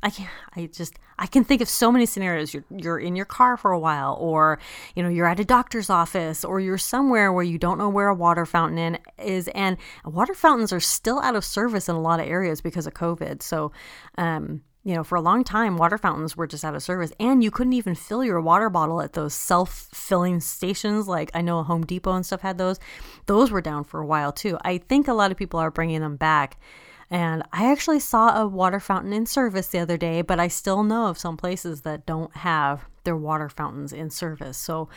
I 0.04 0.10
can 0.10 0.28
I 0.56 0.68
just 0.68 1.00
I 1.18 1.26
can 1.26 1.44
think 1.44 1.62
of 1.62 1.70
so 1.70 1.92
many 1.92 2.06
scenarios. 2.06 2.54
You're 2.54 2.66
you're 2.70 3.00
in 3.00 3.16
your 3.16 3.26
car 3.26 3.58
for 3.58 3.72
a 3.72 3.80
while, 3.80 4.16
or 4.20 4.60
you 4.96 5.02
know 5.02 5.10
you're 5.10 5.26
at 5.26 5.40
a 5.40 5.46
doctor's 5.46 5.90
office, 5.90 6.46
or 6.46 6.60
you're 6.60 6.78
somewhere 6.78 7.34
where 7.34 7.44
you 7.44 7.58
don't 7.58 7.78
know 7.78 7.90
where 7.90 8.08
a 8.10 8.16
water 8.16 8.46
fountain 8.46 8.98
is, 9.18 9.48
and 9.50 9.78
water 10.06 10.34
fountains 10.34 10.72
are 10.72 10.80
still 10.80 11.20
out 11.20 11.36
of 11.36 11.44
service 11.44 11.90
in 11.90 11.96
a 11.96 12.02
lot 12.02 12.20
of 12.20 12.28
areas 12.28 12.62
because 12.62 12.86
of 12.86 12.94
COVID. 12.94 13.42
So, 13.42 13.72
um, 14.18 14.62
you 14.84 14.94
know, 14.94 15.04
for 15.04 15.16
a 15.16 15.22
long 15.22 15.44
time, 15.44 15.78
water 15.78 15.98
fountains 15.98 16.38
were 16.38 16.48
just 16.48 16.64
out 16.64 16.76
of 16.76 16.84
service, 16.84 17.12
and 17.20 17.44
you 17.44 17.50
couldn't 17.50 17.74
even 17.74 17.96
fill 17.96 18.24
your 18.24 18.40
water 18.40 18.70
bottle 18.70 19.02
at 19.02 19.14
those 19.14 19.34
self-filling 19.34 20.42
stations. 20.42 21.08
Like 21.08 21.32
I 21.34 21.42
know 21.42 21.64
Home 21.64 21.86
Depot 21.86 22.14
and 22.14 22.26
stuff 22.26 22.42
had 22.42 22.60
those; 22.60 22.80
those 23.26 23.50
were 23.50 23.62
down 23.62 23.84
for 23.84 24.00
a 24.00 24.06
while 24.06 24.32
too. 24.32 24.60
I 24.62 24.78
think 24.78 25.08
a 25.08 25.14
lot 25.14 25.32
of 25.32 25.38
people 25.38 25.60
are 25.60 25.72
bringing 25.72 26.02
them 26.02 26.18
back 26.18 26.60
and 27.10 27.44
I 27.54 27.72
actually 27.72 28.00
saw 28.00 28.42
a 28.42 28.48
water 28.48 28.80
fountain 28.80 29.14
in 29.14 29.26
service 29.26 29.68
the 29.68 29.80
other 29.80 29.98
day, 29.98 30.22
but 30.22 30.40
I 30.40 30.48
still 30.50 30.84
know 30.84 31.08
of 31.08 31.18
some 31.18 31.38
places 31.38 31.82
that 31.82 32.06
don't 32.06 32.36
have 32.38 32.86
their 33.04 33.16
water 33.16 33.48
fountains 33.50 33.94
in 33.94 34.10
service. 34.10 34.58
So, 34.58 34.90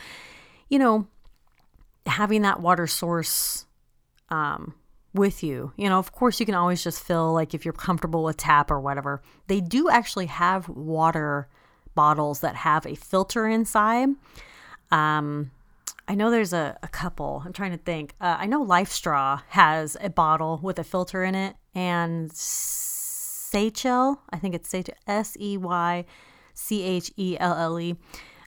you 0.67 0.77
know, 0.77 1.07
having 2.05 2.41
that 2.41 2.59
water 2.59 2.85
source 2.87 3.65
um, 4.29 4.73
with 5.13 5.41
you, 5.41 5.71
you 5.77 5.87
know, 5.87 5.99
of 5.99 6.11
course, 6.11 6.39
you 6.39 6.45
can 6.45 6.55
always 6.55 6.83
just 6.83 7.01
fill, 7.01 7.31
like 7.33 7.53
if 7.53 7.63
you're 7.63 7.73
comfortable 7.73 8.23
with 8.23 8.37
tap 8.37 8.69
or 8.69 8.79
whatever. 8.79 9.21
They 9.47 9.61
do 9.61 9.89
actually 9.89 10.25
have 10.25 10.67
water 10.67 11.47
bottles 11.95 12.41
that 12.41 12.55
have 12.57 12.85
a 12.85 12.95
filter 12.95 13.47
inside. 13.47 14.09
Um, 14.91 15.51
I 16.07 16.15
know 16.15 16.29
there's 16.29 16.51
a, 16.51 16.77
a 16.83 16.89
couple. 16.89 17.41
I'm 17.45 17.53
trying 17.53 17.71
to 17.71 17.77
think. 17.77 18.15
Uh, 18.19 18.35
I 18.37 18.45
know 18.47 18.65
LifeStraw 18.65 19.43
has 19.49 19.95
a 20.01 20.09
bottle 20.09 20.59
with 20.61 20.77
a 20.77 20.83
filter 20.83 21.23
in 21.23 21.35
it, 21.35 21.55
and 21.73 22.31
Seychelle, 22.31 24.17
I 24.29 24.37
think 24.37 24.55
it's 24.55 24.73
S 25.07 25.37
E 25.39 25.57
Y 25.57 26.05
C 26.53 26.83
H 26.83 27.11
E 27.17 27.37
L 27.39 27.53
L 27.53 27.79
E. 27.79 27.95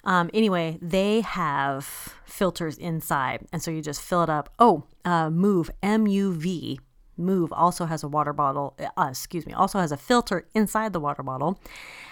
Um, 0.05 0.31
anyway, 0.35 0.79
they 0.83 1.23
have 1.23 2.15
filters 2.27 2.77
inside, 2.77 3.47
and 3.53 3.63
so 3.63 3.71
you 3.71 3.81
just 3.81 4.03
fill 4.03 4.23
it 4.23 4.31
up. 4.31 4.53
Oh, 4.59 4.85
uh, 5.05 5.31
Move 5.31 5.71
M 5.83 6.07
U 6.07 6.33
V 6.35 6.79
Move 7.17 7.53
also 7.53 7.85
has 7.87 8.03
a 8.03 8.09
water 8.09 8.33
bottle. 8.33 8.77
Uh, 8.79 9.07
excuse 9.09 9.47
me, 9.47 9.53
also 9.53 9.79
has 9.79 9.93
a 9.93 9.97
filter 9.97 10.47
inside 10.55 10.93
the 10.93 11.01
water 11.01 11.23
bottle. 11.23 11.61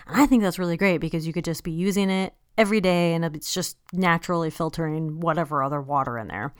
And 0.06 0.20
I 0.20 0.26
think 0.26 0.42
that's 0.42 0.58
really 0.58 0.76
great 0.76 0.98
because 0.98 1.26
you 1.26 1.32
could 1.32 1.44
just 1.44 1.64
be 1.64 1.72
using 1.72 2.10
it 2.10 2.34
every 2.56 2.80
day 2.80 3.14
and 3.14 3.24
it's 3.24 3.52
just 3.52 3.78
naturally 3.92 4.50
filtering 4.50 5.20
whatever 5.20 5.62
other 5.62 5.80
water 5.80 6.18
in 6.18 6.28
there. 6.28 6.54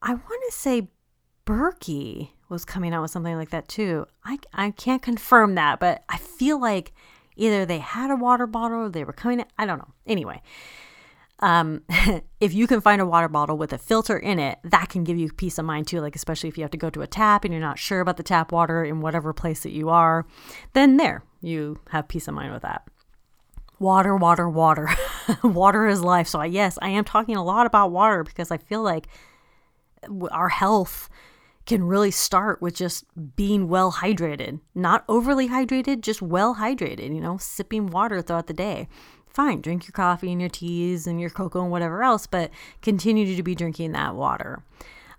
I 0.00 0.14
want 0.14 0.42
to 0.48 0.52
say 0.52 0.88
Berkey 1.46 2.30
was 2.48 2.64
coming 2.64 2.92
out 2.92 3.02
with 3.02 3.10
something 3.10 3.36
like 3.36 3.50
that 3.50 3.68
too. 3.68 4.06
I, 4.24 4.38
I 4.52 4.70
can't 4.72 5.02
confirm 5.02 5.54
that, 5.54 5.80
but 5.80 6.04
I 6.08 6.18
feel 6.18 6.60
like 6.60 6.92
either 7.36 7.64
they 7.64 7.78
had 7.78 8.10
a 8.10 8.16
water 8.16 8.46
bottle 8.46 8.80
or 8.80 8.88
they 8.88 9.04
were 9.04 9.12
coming. 9.12 9.44
I 9.58 9.64
don't 9.64 9.78
know. 9.78 9.92
Anyway, 10.06 10.42
um, 11.40 11.82
if 12.40 12.52
you 12.52 12.66
can 12.66 12.80
find 12.80 13.00
a 13.00 13.06
water 13.06 13.28
bottle 13.28 13.56
with 13.56 13.72
a 13.72 13.78
filter 13.78 14.18
in 14.18 14.38
it, 14.38 14.58
that 14.64 14.88
can 14.88 15.04
give 15.04 15.18
you 15.18 15.30
peace 15.32 15.58
of 15.58 15.64
mind 15.64 15.86
too. 15.86 16.00
Like, 16.00 16.16
especially 16.16 16.48
if 16.48 16.58
you 16.58 16.64
have 16.64 16.70
to 16.72 16.78
go 16.78 16.90
to 16.90 17.02
a 17.02 17.06
tap 17.06 17.44
and 17.44 17.52
you're 17.52 17.60
not 17.60 17.78
sure 17.78 18.00
about 18.00 18.16
the 18.16 18.22
tap 18.22 18.52
water 18.52 18.84
in 18.84 19.00
whatever 19.00 19.32
place 19.32 19.60
that 19.60 19.72
you 19.72 19.88
are, 19.88 20.26
then 20.72 20.96
there, 20.96 21.22
you 21.40 21.80
have 21.90 22.08
peace 22.08 22.28
of 22.28 22.34
mind 22.34 22.52
with 22.52 22.62
that 22.62 22.88
water, 23.78 24.16
water, 24.16 24.48
water. 24.48 24.88
water 25.44 25.86
is 25.86 26.00
life. 26.00 26.26
So, 26.26 26.40
I, 26.40 26.46
yes, 26.46 26.78
I 26.80 26.88
am 26.88 27.04
talking 27.04 27.36
a 27.36 27.44
lot 27.44 27.66
about 27.66 27.92
water 27.92 28.24
because 28.24 28.50
I 28.50 28.56
feel 28.56 28.82
like 28.82 29.06
our 30.30 30.48
health 30.48 31.08
can 31.66 31.84
really 31.84 32.10
start 32.10 32.62
with 32.62 32.74
just 32.74 33.04
being 33.36 33.68
well 33.68 33.92
hydrated. 33.92 34.60
Not 34.74 35.04
overly 35.08 35.48
hydrated, 35.48 36.00
just 36.00 36.22
well 36.22 36.56
hydrated, 36.56 37.14
you 37.14 37.20
know, 37.20 37.36
sipping 37.38 37.88
water 37.88 38.22
throughout 38.22 38.46
the 38.46 38.54
day. 38.54 38.88
Fine, 39.28 39.60
drink 39.60 39.84
your 39.84 39.92
coffee 39.92 40.32
and 40.32 40.40
your 40.40 40.48
teas 40.48 41.06
and 41.06 41.20
your 41.20 41.28
cocoa 41.28 41.62
and 41.62 41.70
whatever 41.70 42.02
else, 42.02 42.26
but 42.26 42.50
continue 42.80 43.36
to 43.36 43.42
be 43.42 43.54
drinking 43.54 43.92
that 43.92 44.14
water 44.14 44.62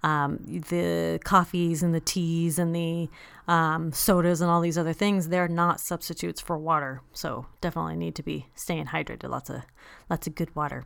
um, 0.03 0.39
the 0.69 1.19
coffees 1.23 1.83
and 1.83 1.93
the 1.93 1.99
teas 1.99 2.59
and 2.59 2.75
the 2.75 3.09
um, 3.47 3.91
sodas 3.91 4.41
and 4.41 4.49
all 4.49 4.61
these 4.61 4.77
other 4.77 4.93
things, 4.93 5.29
they're 5.29 5.47
not 5.47 5.79
substitutes 5.79 6.39
for 6.41 6.57
water. 6.57 7.01
So 7.13 7.47
definitely 7.61 7.95
need 7.95 8.15
to 8.15 8.23
be 8.23 8.47
staying 8.55 8.87
hydrated. 8.87 9.29
Lots 9.29 9.49
of 9.49 9.63
lots 10.09 10.27
of 10.27 10.35
good 10.35 10.55
water. 10.55 10.85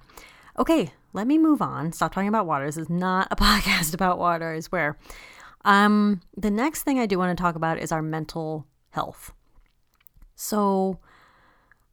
Okay, 0.58 0.94
let 1.13 1.27
me 1.27 1.38
move 1.38 1.62
on. 1.62 1.91
Stop 1.91 2.13
talking 2.13 2.27
about 2.27 2.46
water. 2.46 2.65
This 2.65 2.77
is 2.77 2.89
not 2.89 3.27
a 3.32 3.36
podcast 3.38 3.94
about 3.94 4.18
water, 4.18 4.53
I 4.53 4.60
swear. 4.60 4.98
Um, 5.63 6.22
the 6.36 6.51
next 6.51 6.84
thing 6.84 7.00
I 7.00 7.06
do 7.06 7.18
want 7.18 7.38
to 7.38 7.41
talk 7.41 7.56
about 7.56 7.77
is 7.77 7.91
our 7.91 8.01
mental 8.01 8.65
health. 8.91 9.34
So 10.36 11.00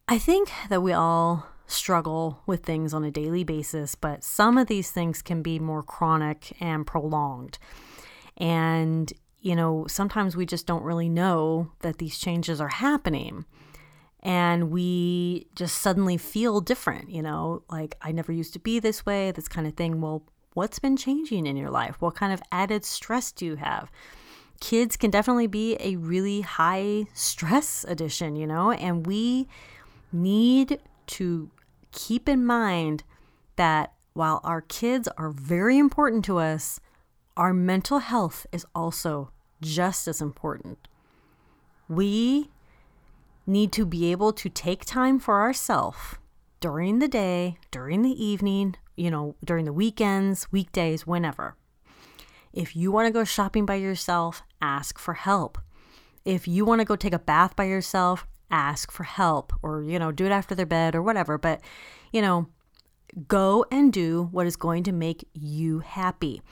I 0.07 0.19
think 0.19 0.51
that 0.71 0.83
we 0.83 0.93
all 0.93 1.47
struggle 1.67 2.41
with 2.47 2.65
things 2.65 2.95
on 2.95 3.05
a 3.05 3.11
daily 3.11 3.45
basis, 3.45 3.95
but 3.95 4.25
some 4.25 4.57
of 4.57 4.69
these 4.69 4.91
things 4.91 5.21
can 5.21 5.43
be 5.43 5.59
more 5.59 5.83
chronic 5.83 6.57
and 6.61 6.87
prolonged. 6.87 7.59
And, 8.39 9.13
you 9.41 9.55
know, 9.55 9.87
sometimes 9.87 10.35
we 10.35 10.47
just 10.47 10.67
don't 10.67 10.83
really 10.83 11.11
know 11.11 11.73
that 11.81 11.99
these 11.99 12.19
changes 12.19 12.61
are 12.61 12.69
happening. 12.69 13.45
And 14.21 14.71
we 14.71 15.47
just 15.55 15.79
suddenly 15.79 16.17
feel 16.17 16.61
different, 16.61 17.11
you 17.11 17.23
know, 17.23 17.63
like 17.71 17.97
I 18.01 18.13
never 18.13 18.33
used 18.33 18.55
to 18.55 18.59
be 18.59 18.81
this 18.81 19.05
way, 19.05 19.31
this 19.31 19.47
kind 19.47 19.67
of 19.67 19.75
thing. 19.75 20.01
Well, 20.01 20.25
what's 20.59 20.81
been 20.81 20.97
changing 20.97 21.47
in 21.47 21.57
your 21.57 21.71
life? 21.71 22.03
What 22.03 22.17
kind 22.17 22.33
of 22.33 22.43
added 22.51 22.85
stress 22.85 23.31
do 23.31 23.47
you 23.47 23.55
have? 23.55 23.93
Kids 24.61 24.97
can 24.97 25.09
definitely 25.09 25.47
be 25.47 25.77
a 25.79 25.95
really 25.95 26.41
high 26.41 27.05
stress 27.15 27.85
addition, 27.87 28.35
you 28.35 28.45
know, 28.45 28.73
and 28.73 29.07
we 29.07 29.47
need 30.11 30.81
to 31.07 31.49
keep 31.93 32.29
in 32.29 32.45
mind 32.45 33.05
that 33.55 33.93
while 34.15 34.41
our 34.43 34.61
kids 34.61 35.07
are 35.17 35.31
very 35.31 35.79
important 35.79 36.25
to 36.25 36.39
us, 36.39 36.81
our 37.37 37.55
mental 37.55 38.01
health 38.01 38.45
is 38.51 38.67
also 38.75 39.31
just 39.63 40.09
as 40.09 40.21
important. 40.21 40.89
We 41.89 42.51
need 43.47 43.71
to 43.75 43.87
be 43.87 44.11
able 44.11 44.33
to 44.33 44.49
take 44.49 44.85
time 44.85 45.21
for 45.21 45.41
ourselves 45.41 46.17
during 46.59 46.99
the 46.99 47.07
day, 47.07 47.59
during 47.71 48.03
the 48.03 48.25
evening, 48.25 48.75
you 48.99 49.11
know, 49.11 49.37
during 49.45 49.65
the 49.65 49.73
weekends, 49.73 50.51
weekdays, 50.51 51.07
whenever. 51.07 51.57
If 52.53 52.75
you 52.75 52.91
want 52.91 53.07
to 53.07 53.13
go 53.13 53.25
shopping 53.25 53.65
by 53.65 53.77
yourself, 53.77 54.43
ask 54.61 54.99
for 54.99 55.15
help. 55.15 55.59
If 56.25 56.49
you 56.49 56.65
want 56.65 56.81
to 56.81 56.85
go 56.85 56.97
take 56.97 57.13
a 57.13 57.19
bath 57.19 57.55
by 57.55 57.65
yourself, 57.65 58.27
ask 58.51 58.91
for 58.91 59.05
help 59.05 59.53
or, 59.63 59.83
you 59.83 59.99
know, 59.99 60.11
do 60.11 60.27
it 60.27 60.33
after 60.33 60.55
their 60.55 60.67
bed 60.67 60.95
or 60.95 61.03
whatever. 61.03 61.39
But, 61.39 61.61
you 62.13 62.21
know, 62.21 62.49
go 63.27 63.65
and 63.71 63.93
do 63.93 64.29
what 64.33 64.47
is 64.47 64.57
going 64.57 64.83
to 64.85 64.93
make 64.93 65.29
you 65.33 65.81
happy. 65.81 66.43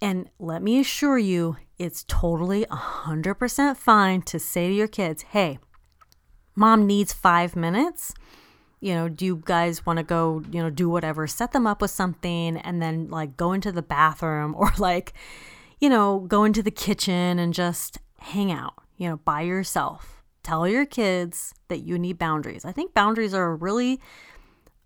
And 0.00 0.30
let 0.38 0.62
me 0.62 0.80
assure 0.80 1.18
you, 1.18 1.56
it's 1.78 2.04
totally 2.08 2.64
100% 2.66 3.76
fine 3.76 4.22
to 4.22 4.38
say 4.38 4.68
to 4.68 4.74
your 4.74 4.88
kids, 4.88 5.22
hey, 5.30 5.58
mom 6.56 6.86
needs 6.86 7.12
five 7.12 7.54
minutes. 7.54 8.14
You 8.80 8.94
know, 8.94 9.08
do 9.08 9.24
you 9.26 9.42
guys 9.44 9.84
want 9.84 9.98
to 9.98 10.02
go, 10.02 10.42
you 10.50 10.62
know, 10.62 10.70
do 10.70 10.88
whatever? 10.88 11.26
Set 11.26 11.52
them 11.52 11.66
up 11.66 11.82
with 11.82 11.90
something 11.90 12.56
and 12.56 12.80
then 12.80 13.08
like 13.08 13.36
go 13.36 13.52
into 13.52 13.72
the 13.72 13.82
bathroom 13.82 14.54
or 14.58 14.72
like, 14.78 15.12
you 15.80 15.88
know, 15.88 16.20
go 16.20 16.44
into 16.44 16.62
the 16.62 16.70
kitchen 16.70 17.38
and 17.38 17.54
just 17.54 17.98
hang 18.18 18.50
out, 18.50 18.74
you 18.96 19.08
know, 19.08 19.16
by 19.18 19.42
yourself. 19.42 20.22
Tell 20.42 20.66
your 20.66 20.86
kids 20.86 21.54
that 21.68 21.80
you 21.80 21.98
need 21.98 22.18
boundaries. 22.18 22.64
I 22.64 22.72
think 22.72 22.94
boundaries 22.94 23.34
are 23.34 23.54
really 23.54 24.00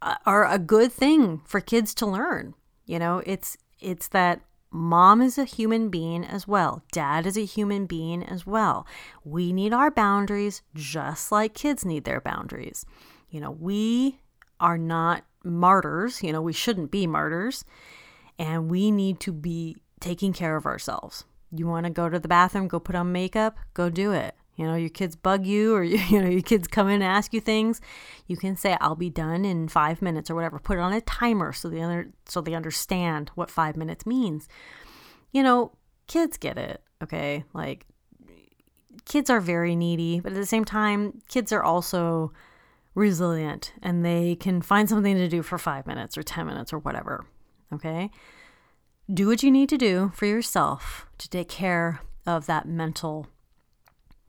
uh, 0.02 0.16
are 0.26 0.46
a 0.46 0.58
good 0.58 0.92
thing 0.92 1.40
for 1.44 1.60
kids 1.60 1.94
to 1.94 2.06
learn. 2.06 2.54
You 2.86 2.98
know, 2.98 3.22
it's 3.24 3.56
it's 3.80 4.08
that 4.08 4.40
Mom 4.70 5.22
is 5.22 5.38
a 5.38 5.44
human 5.44 5.88
being 5.88 6.24
as 6.24 6.48
well. 6.48 6.82
Dad 6.90 7.26
is 7.26 7.38
a 7.38 7.44
human 7.44 7.86
being 7.86 8.24
as 8.24 8.44
well. 8.44 8.86
We 9.24 9.52
need 9.52 9.72
our 9.72 9.90
boundaries 9.90 10.62
just 10.74 11.30
like 11.30 11.54
kids 11.54 11.84
need 11.84 12.04
their 12.04 12.20
boundaries. 12.20 12.84
You 13.34 13.40
know, 13.40 13.50
we 13.50 14.20
are 14.60 14.78
not 14.78 15.24
martyrs. 15.42 16.22
You 16.22 16.32
know, 16.32 16.40
we 16.40 16.52
shouldn't 16.52 16.92
be 16.92 17.04
martyrs. 17.08 17.64
And 18.38 18.70
we 18.70 18.92
need 18.92 19.18
to 19.20 19.32
be 19.32 19.76
taking 19.98 20.32
care 20.32 20.54
of 20.54 20.66
ourselves. 20.66 21.24
You 21.50 21.66
want 21.66 21.86
to 21.86 21.90
go 21.90 22.08
to 22.08 22.20
the 22.20 22.28
bathroom, 22.28 22.68
go 22.68 22.78
put 22.78 22.94
on 22.94 23.10
makeup, 23.10 23.56
go 23.74 23.90
do 23.90 24.12
it. 24.12 24.36
You 24.54 24.66
know, 24.66 24.76
your 24.76 24.88
kids 24.88 25.16
bug 25.16 25.46
you 25.46 25.74
or 25.74 25.82
you 25.82 26.22
know, 26.22 26.28
your 26.28 26.42
kids 26.42 26.68
come 26.68 26.86
in 26.86 27.02
and 27.02 27.02
ask 27.02 27.34
you 27.34 27.40
things, 27.40 27.80
you 28.28 28.36
can 28.36 28.56
say 28.56 28.76
I'll 28.80 28.94
be 28.94 29.10
done 29.10 29.44
in 29.44 29.66
5 29.66 30.00
minutes 30.00 30.30
or 30.30 30.36
whatever. 30.36 30.60
Put 30.60 30.78
it 30.78 30.82
on 30.82 30.92
a 30.92 31.00
timer 31.00 31.52
so 31.52 31.68
they 31.68 31.80
under, 31.80 32.10
so 32.26 32.40
they 32.40 32.54
understand 32.54 33.32
what 33.34 33.50
5 33.50 33.76
minutes 33.76 34.06
means. 34.06 34.48
You 35.32 35.42
know, 35.42 35.72
kids 36.06 36.36
get 36.36 36.56
it, 36.56 36.84
okay? 37.02 37.42
Like 37.52 37.86
kids 39.06 39.28
are 39.28 39.40
very 39.40 39.74
needy, 39.74 40.20
but 40.20 40.30
at 40.30 40.38
the 40.38 40.46
same 40.46 40.64
time, 40.64 41.20
kids 41.28 41.50
are 41.50 41.64
also 41.64 42.32
resilient 42.94 43.72
and 43.82 44.04
they 44.04 44.36
can 44.36 44.62
find 44.62 44.88
something 44.88 45.16
to 45.16 45.28
do 45.28 45.42
for 45.42 45.58
5 45.58 45.86
minutes 45.86 46.16
or 46.16 46.22
10 46.22 46.46
minutes 46.46 46.72
or 46.72 46.78
whatever. 46.78 47.26
Okay? 47.72 48.10
Do 49.12 49.26
what 49.26 49.42
you 49.42 49.50
need 49.50 49.68
to 49.68 49.78
do 49.78 50.12
for 50.14 50.26
yourself 50.26 51.06
to 51.18 51.28
take 51.28 51.48
care 51.48 52.00
of 52.26 52.46
that 52.46 52.66
mental 52.66 53.26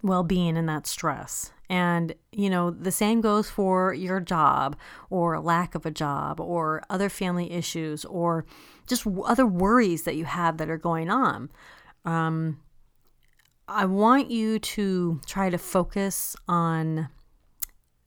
well 0.02 0.24
being 0.24 0.58
and 0.58 0.70
that 0.70 0.88
stress. 0.88 1.52
And, 1.70 2.14
you 2.32 2.50
know, 2.50 2.70
the 2.70 2.92
same 2.92 3.22
goes 3.22 3.50
for 3.50 3.94
your 3.94 4.20
job 4.20 4.78
or 5.10 5.40
lack 5.40 5.74
of 5.74 5.86
a 5.86 5.92
job 5.92 6.40
or 6.40 6.84
other 6.90 7.10
family 7.10 7.52
issues 7.52 8.06
or 8.06 8.46
just 8.88 9.08
other 9.26 9.48
worries 9.48 10.04
that 10.04 10.16
you 10.16 10.26
have 10.26 10.58
that 10.58 10.70
are 10.70 10.78
going 10.78 11.10
on. 11.10 11.50
Um, 12.06 12.60
I 13.68 13.86
want 13.86 14.30
you 14.30 14.60
to 14.60 15.20
try 15.26 15.50
to 15.50 15.58
focus 15.58 16.36
on 16.48 17.10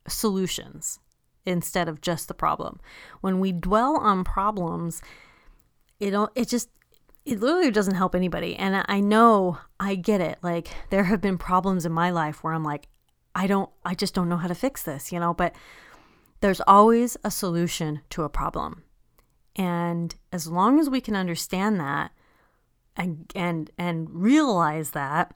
solutions 0.09 0.99
instead 1.45 1.87
of 1.87 2.01
just 2.01 2.27
the 2.27 2.33
problem. 2.33 2.79
When 3.21 3.39
we 3.39 3.51
dwell 3.51 3.97
on 3.97 4.23
problems, 4.23 5.01
it 5.99 6.13
it 6.35 6.47
just 6.47 6.69
it 7.25 7.39
literally 7.39 7.71
doesn't 7.71 7.95
help 7.95 8.15
anybody. 8.15 8.55
And 8.55 8.83
I 8.87 8.99
know 8.99 9.59
I 9.79 9.95
get 9.95 10.21
it. 10.21 10.39
Like 10.41 10.69
there 10.89 11.03
have 11.03 11.21
been 11.21 11.37
problems 11.37 11.85
in 11.85 11.91
my 11.91 12.09
life 12.09 12.43
where 12.43 12.53
I'm 12.53 12.63
like, 12.63 12.87
I 13.35 13.47
don't, 13.47 13.69
I 13.85 13.93
just 13.93 14.13
don't 14.13 14.29
know 14.29 14.37
how 14.37 14.47
to 14.47 14.55
fix 14.55 14.83
this, 14.83 15.11
you 15.11 15.19
know, 15.19 15.33
but 15.33 15.53
there's 16.41 16.61
always 16.61 17.17
a 17.23 17.29
solution 17.29 18.01
to 18.11 18.23
a 18.23 18.29
problem. 18.29 18.83
And 19.55 20.15
as 20.31 20.47
long 20.47 20.79
as 20.79 20.89
we 20.89 21.01
can 21.01 21.15
understand 21.15 21.79
that 21.79 22.11
and, 22.95 23.31
and, 23.35 23.69
and 23.77 24.09
realize 24.09 24.91
that, 24.91 25.35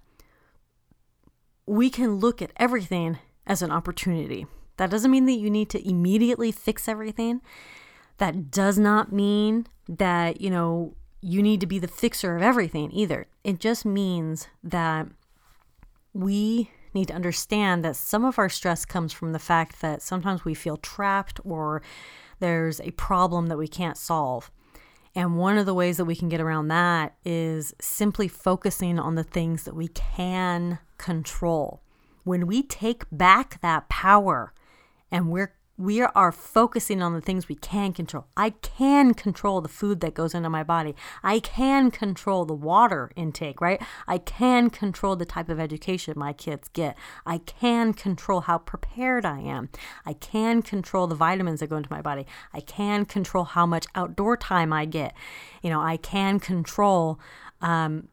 we 1.65 1.89
can 1.89 2.15
look 2.15 2.41
at 2.41 2.51
everything 2.57 3.19
as 3.45 3.61
an 3.61 3.71
opportunity. 3.71 4.45
That 4.77 4.89
doesn't 4.89 5.11
mean 5.11 5.25
that 5.25 5.33
you 5.33 5.49
need 5.49 5.69
to 5.69 5.87
immediately 5.87 6.51
fix 6.51 6.87
everything. 6.87 7.41
That 8.17 8.51
does 8.51 8.77
not 8.77 9.11
mean 9.11 9.67
that, 9.87 10.41
you 10.41 10.49
know, 10.49 10.95
you 11.21 11.41
need 11.41 11.61
to 11.61 11.67
be 11.67 11.79
the 11.79 11.87
fixer 11.87 12.35
of 12.35 12.41
everything 12.41 12.91
either. 12.91 13.27
It 13.43 13.59
just 13.59 13.85
means 13.85 14.47
that 14.63 15.07
we 16.13 16.69
need 16.93 17.07
to 17.07 17.13
understand 17.13 17.83
that 17.83 17.95
some 17.95 18.23
of 18.23 18.37
our 18.37 18.49
stress 18.49 18.85
comes 18.85 19.13
from 19.13 19.31
the 19.31 19.39
fact 19.39 19.81
that 19.81 20.01
sometimes 20.01 20.45
we 20.45 20.53
feel 20.53 20.77
trapped 20.77 21.39
or 21.43 21.81
there's 22.39 22.79
a 22.81 22.91
problem 22.91 23.47
that 23.47 23.57
we 23.57 23.67
can't 23.67 23.97
solve. 23.97 24.51
And 25.15 25.37
one 25.37 25.57
of 25.57 25.65
the 25.65 25.73
ways 25.73 25.97
that 25.97 26.05
we 26.05 26.15
can 26.15 26.29
get 26.29 26.41
around 26.41 26.67
that 26.69 27.15
is 27.23 27.73
simply 27.79 28.27
focusing 28.27 28.99
on 28.99 29.15
the 29.15 29.23
things 29.23 29.63
that 29.63 29.75
we 29.75 29.87
can 29.87 30.79
control. 30.97 31.81
When 32.23 32.47
we 32.47 32.63
take 32.63 33.03
back 33.11 33.61
that 33.61 33.89
power 33.89 34.53
and 35.13 35.29
we're 35.29 35.53
we 35.75 36.01
are 36.01 36.31
focusing 36.31 37.01
on 37.01 37.13
the 37.13 37.21
things 37.21 37.49
we 37.49 37.55
can 37.55 37.93
control. 37.93 38.27
I 38.37 38.51
can 38.51 39.15
control 39.15 39.59
the 39.59 39.67
food 39.67 40.01
that 40.01 40.13
goes 40.13 40.35
into 40.35 40.49
my 40.49 40.61
body. 40.61 40.95
I 41.23 41.39
can 41.39 41.89
control 41.89 42.45
the 42.45 42.53
water 42.53 43.11
intake, 43.15 43.59
right? 43.59 43.81
I 44.07 44.19
can 44.19 44.69
control 44.69 45.15
the 45.15 45.25
type 45.25 45.49
of 45.49 45.59
education 45.59 46.13
my 46.15 46.31
kids 46.31 46.69
get. 46.69 46.95
I 47.25 47.39
can 47.39 47.93
control 47.93 48.41
how 48.41 48.59
prepared 48.59 49.25
I 49.25 49.39
am. 49.39 49.69
I 50.05 50.13
can 50.13 50.61
control 50.61 51.07
the 51.07 51.15
vitamins 51.15 51.61
that 51.61 51.71
go 51.71 51.77
into 51.77 51.91
my 51.91 52.03
body. 52.03 52.27
I 52.53 52.59
can 52.59 53.05
control 53.05 53.43
how 53.43 53.65
much 53.65 53.87
outdoor 53.95 54.37
time 54.37 54.71
I 54.71 54.85
get. 54.85 55.15
You 55.63 55.71
know, 55.71 55.81
I 55.81 55.97
can 55.97 56.39
control 56.39 57.19
um, 57.61 58.09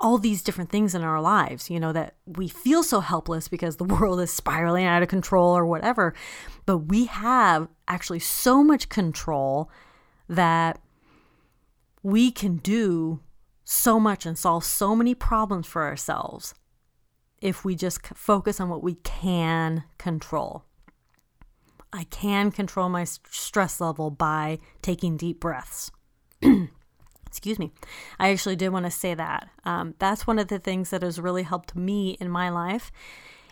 all 0.00 0.16
these 0.16 0.42
different 0.42 0.70
things 0.70 0.94
in 0.94 1.02
our 1.02 1.20
lives, 1.20 1.68
you 1.68 1.78
know, 1.78 1.92
that 1.92 2.14
we 2.26 2.48
feel 2.48 2.82
so 2.82 3.00
helpless 3.00 3.48
because 3.48 3.76
the 3.76 3.84
world 4.00 4.20
is 4.20 4.32
spiraling 4.32 4.86
out 4.86 5.02
of 5.02 5.08
control 5.08 5.56
or 5.56 5.66
whatever. 5.66 6.14
But 6.66 6.78
we 6.78 7.04
have 7.04 7.68
actually 7.86 8.20
so 8.20 8.64
much 8.64 8.88
control 8.88 9.70
that 10.28 10.80
we 12.02 12.30
can 12.30 12.56
do 12.56 13.20
so 13.64 14.00
much 14.00 14.24
and 14.24 14.38
solve 14.38 14.64
so 14.64 14.96
many 14.96 15.14
problems 15.14 15.66
for 15.66 15.84
ourselves 15.84 16.54
if 17.40 17.64
we 17.64 17.74
just 17.74 18.06
focus 18.08 18.60
on 18.60 18.68
what 18.68 18.82
we 18.82 18.94
can 18.94 19.84
control. 19.98 20.64
I 21.92 22.04
can 22.04 22.52
control 22.52 22.88
my 22.88 23.04
stress 23.04 23.80
level 23.80 24.10
by 24.10 24.58
taking 24.80 25.16
deep 25.16 25.40
breaths. 25.40 25.90
Excuse 27.30 27.60
me. 27.60 27.70
I 28.18 28.30
actually 28.30 28.56
did 28.56 28.70
want 28.70 28.86
to 28.86 28.90
say 28.90 29.14
that. 29.14 29.48
Um, 29.64 29.94
that's 30.00 30.26
one 30.26 30.40
of 30.40 30.48
the 30.48 30.58
things 30.58 30.90
that 30.90 31.02
has 31.02 31.20
really 31.20 31.44
helped 31.44 31.76
me 31.76 32.16
in 32.20 32.28
my 32.28 32.50
life 32.50 32.90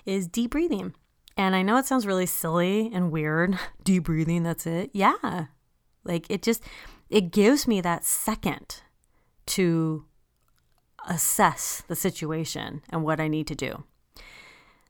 is 0.04 0.26
deep 0.26 0.50
breathing. 0.50 0.94
And 1.36 1.54
I 1.54 1.62
know 1.62 1.76
it 1.76 1.86
sounds 1.86 2.04
really 2.04 2.26
silly 2.26 2.90
and 2.92 3.12
weird. 3.12 3.56
Deep 3.84 4.04
breathing, 4.04 4.42
that's 4.42 4.66
it. 4.66 4.90
Yeah. 4.92 5.46
Like 6.02 6.26
it 6.28 6.42
just 6.42 6.64
it 7.08 7.30
gives 7.30 7.68
me 7.68 7.80
that 7.80 8.04
second 8.04 8.82
to 9.46 10.04
assess 11.08 11.84
the 11.86 11.94
situation 11.94 12.82
and 12.90 13.04
what 13.04 13.20
I 13.20 13.28
need 13.28 13.46
to 13.46 13.54
do. 13.54 13.84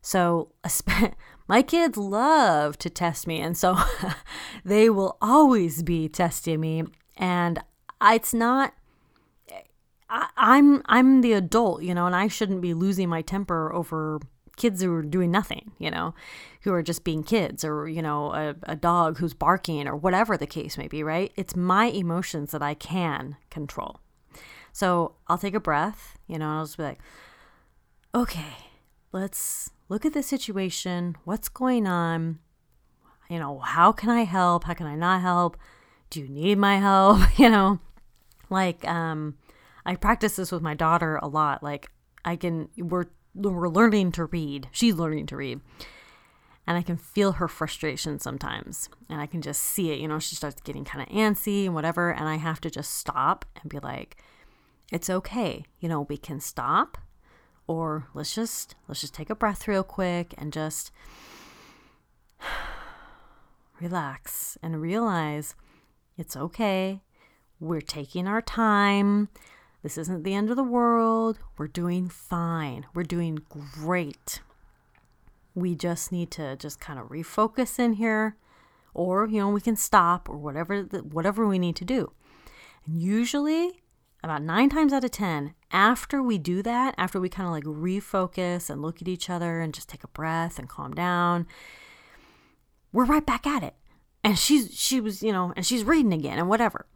So, 0.01 0.53
my 1.49 1.61
kids 1.61 1.99
love 1.99 2.79
to 2.79 2.89
test 2.89 3.27
me, 3.27 3.41
and 3.41 3.57
so 3.57 3.77
they 4.65 4.89
will 4.89 5.19
always 5.21 5.83
be 5.83 6.09
testing 6.09 6.61
me. 6.61 6.85
And 7.17 7.59
it's 8.03 8.33
not 8.33 8.75
I, 10.11 10.29
I'm 10.37 10.83
I'm 10.87 11.21
the 11.21 11.33
adult, 11.35 11.83
you 11.83 11.95
know, 11.95 12.07
and 12.07 12.17
I 12.17 12.29
shouldn't 12.29 12.61
be 12.61 12.75
losing 12.75 13.09
my 13.09 13.23
temper 13.23 13.73
over 13.73 14.21
kids 14.59 14.83
who 14.83 14.93
are 14.93 15.03
doing 15.03 15.31
nothing, 15.31 15.73
you 15.79 15.91
know, 15.91 16.15
who 16.63 16.73
are 16.73 16.83
just 16.83 17.05
being 17.05 17.23
kids 17.23 17.65
or, 17.65 17.89
you 17.89 18.03
know, 18.03 18.33
a, 18.35 18.55
a 18.65 18.77
dog 18.77 19.19
who's 19.19 19.33
barking 19.33 19.89
or 19.89 19.97
whatever 19.97 20.37
the 20.37 20.47
case 20.47 20.77
may 20.77 20.89
be, 20.89 21.03
right? 21.03 21.33
It's 21.37 21.57
my 21.57 21.87
emotions 21.87 22.51
that 22.51 22.63
I 22.63 22.75
can 22.75 23.37
control. 23.51 24.01
So 24.73 25.15
I'll 25.29 25.39
take 25.39 25.55
a 25.55 25.61
breath, 25.61 26.19
you 26.27 26.39
know, 26.39 26.47
and 26.47 26.59
I'll 26.59 26.65
just 26.65 26.77
be 26.77 26.83
like, 26.83 26.99
okay, 28.15 28.57
let's 29.13 29.71
look 29.89 30.05
at 30.05 30.13
the 30.13 30.23
situation. 30.23 31.17
What's 31.25 31.49
going 31.49 31.87
on? 31.87 32.41
You 33.31 33.39
know, 33.39 33.61
how 33.61 33.93
can 33.93 34.11
I 34.11 34.25
help? 34.25 34.65
How 34.65 34.75
can 34.75 34.87
I 34.87 34.97
not 34.97 35.23
help? 35.23 35.57
Do 36.11 36.21
you 36.21 36.29
need 36.29 36.59
my 36.59 36.79
help? 36.79 37.21
You 37.39 37.49
know, 37.49 37.79
like, 38.51 38.87
um, 38.89 39.37
I 39.89 39.97
practice 39.97 40.37
this 40.37 40.53
with 40.53 40.61
my 40.61 40.75
daughter 40.75 41.17
a 41.17 41.27
lot. 41.27 41.63
Like 41.63 41.91
I 42.23 42.37
can 42.37 42.69
we're 42.77 43.07
we're 43.35 43.71
learning 43.71 44.13
to 44.13 44.27
read. 44.27 44.69
She's 44.71 44.95
learning 44.95 45.27
to 45.27 45.37
read. 45.37 45.61
And 46.67 46.77
I 46.77 46.83
can 46.83 46.99
feel 46.99 47.33
her 47.33 47.49
frustration 47.49 48.19
sometimes. 48.19 48.91
And 49.09 49.19
I 49.19 49.27
can 49.27 49.41
just 49.41 49.63
see 49.63 49.91
it. 49.91 49.99
You 50.01 50.07
know, 50.07 50.19
she 50.19 50.37
starts 50.37 50.61
getting 50.61 50.85
kind 50.85 51.01
of 51.01 51.09
antsy 51.09 51.65
and 51.65 51.75
whatever. 51.75 52.11
And 52.11 52.29
I 52.29 52.37
have 52.37 52.61
to 52.61 52.71
just 52.71 52.93
stop 52.99 53.47
and 53.63 53.71
be 53.71 53.79
like, 53.79 54.23
it's 54.93 55.09
okay. 55.09 55.65
You 55.81 55.89
know, 55.89 56.03
we 56.03 56.19
can 56.19 56.39
stop 56.39 56.99
or 57.67 58.09
let's 58.13 58.35
just 58.35 58.75
let's 58.89 59.01
just 59.01 59.15
take 59.15 59.31
a 59.31 59.35
breath 59.35 59.67
real 59.67 59.85
quick 59.85 60.35
and 60.37 60.53
just 60.53 60.93
relax 63.81 64.59
and 64.63 64.83
realize 64.83 65.55
it's 66.19 66.37
okay. 66.37 67.01
We're 67.59 67.81
taking 67.81 68.29
our 68.29 68.43
time. 68.43 69.31
This 69.83 69.97
isn't 69.97 70.25
the 70.25 70.35
end 70.35 70.51
of 70.51 70.57
the 70.57 70.63
world. 70.63 71.39
We're 71.57 71.69
doing 71.69 72.09
fine. 72.09 72.87
We're 72.95 73.05
doing 73.05 73.39
great. 73.49 74.41
We 75.55 75.75
just 75.75 76.13
need 76.13 76.31
to 76.33 76.57
just 76.57 76.81
kind 76.81 76.99
of 76.99 77.09
refocus 77.09 77.79
in 77.79 77.95
here 77.95 78.37
or 78.95 79.29
you 79.29 79.39
know 79.39 79.49
we 79.49 79.61
can 79.61 79.77
stop 79.77 80.29
or 80.29 80.37
whatever 80.37 80.83
the, 80.83 80.99
whatever 80.99 81.47
we 81.47 81.59
need 81.59 81.77
to 81.77 81.85
do. 81.85 82.13
And 82.87 83.01
usually 83.01 83.83
about 84.25 84.43
9 84.43 84.69
times 84.69 84.93
out 84.93 85.05
of 85.05 85.13
10 85.13 85.55
after 85.71 86.21
we 86.21 86.39
do 86.39 86.63
that, 86.63 86.95
after 86.99 87.21
we 87.21 87.29
kind 87.29 87.47
of 87.47 87.53
like 87.53 87.65
refocus 87.65 88.69
and 88.69 88.83
look 88.83 89.01
at 89.01 89.07
each 89.07 89.31
other 89.31 89.61
and 89.61 89.73
just 89.73 89.89
take 89.89 90.03
a 90.03 90.09
breath 90.09 90.59
and 90.59 90.69
calm 90.69 90.93
down, 90.93 91.47
we're 92.93 93.05
right 93.05 93.25
back 93.25 93.47
at 93.47 93.63
it. 93.63 93.75
And 94.25 94.37
she's 94.37 94.77
she 94.77 95.01
was, 95.01 95.23
you 95.23 95.33
know, 95.33 95.53
and 95.57 95.65
she's 95.65 95.85
reading 95.85 96.13
again 96.13 96.39
and 96.39 96.49
whatever. 96.49 96.87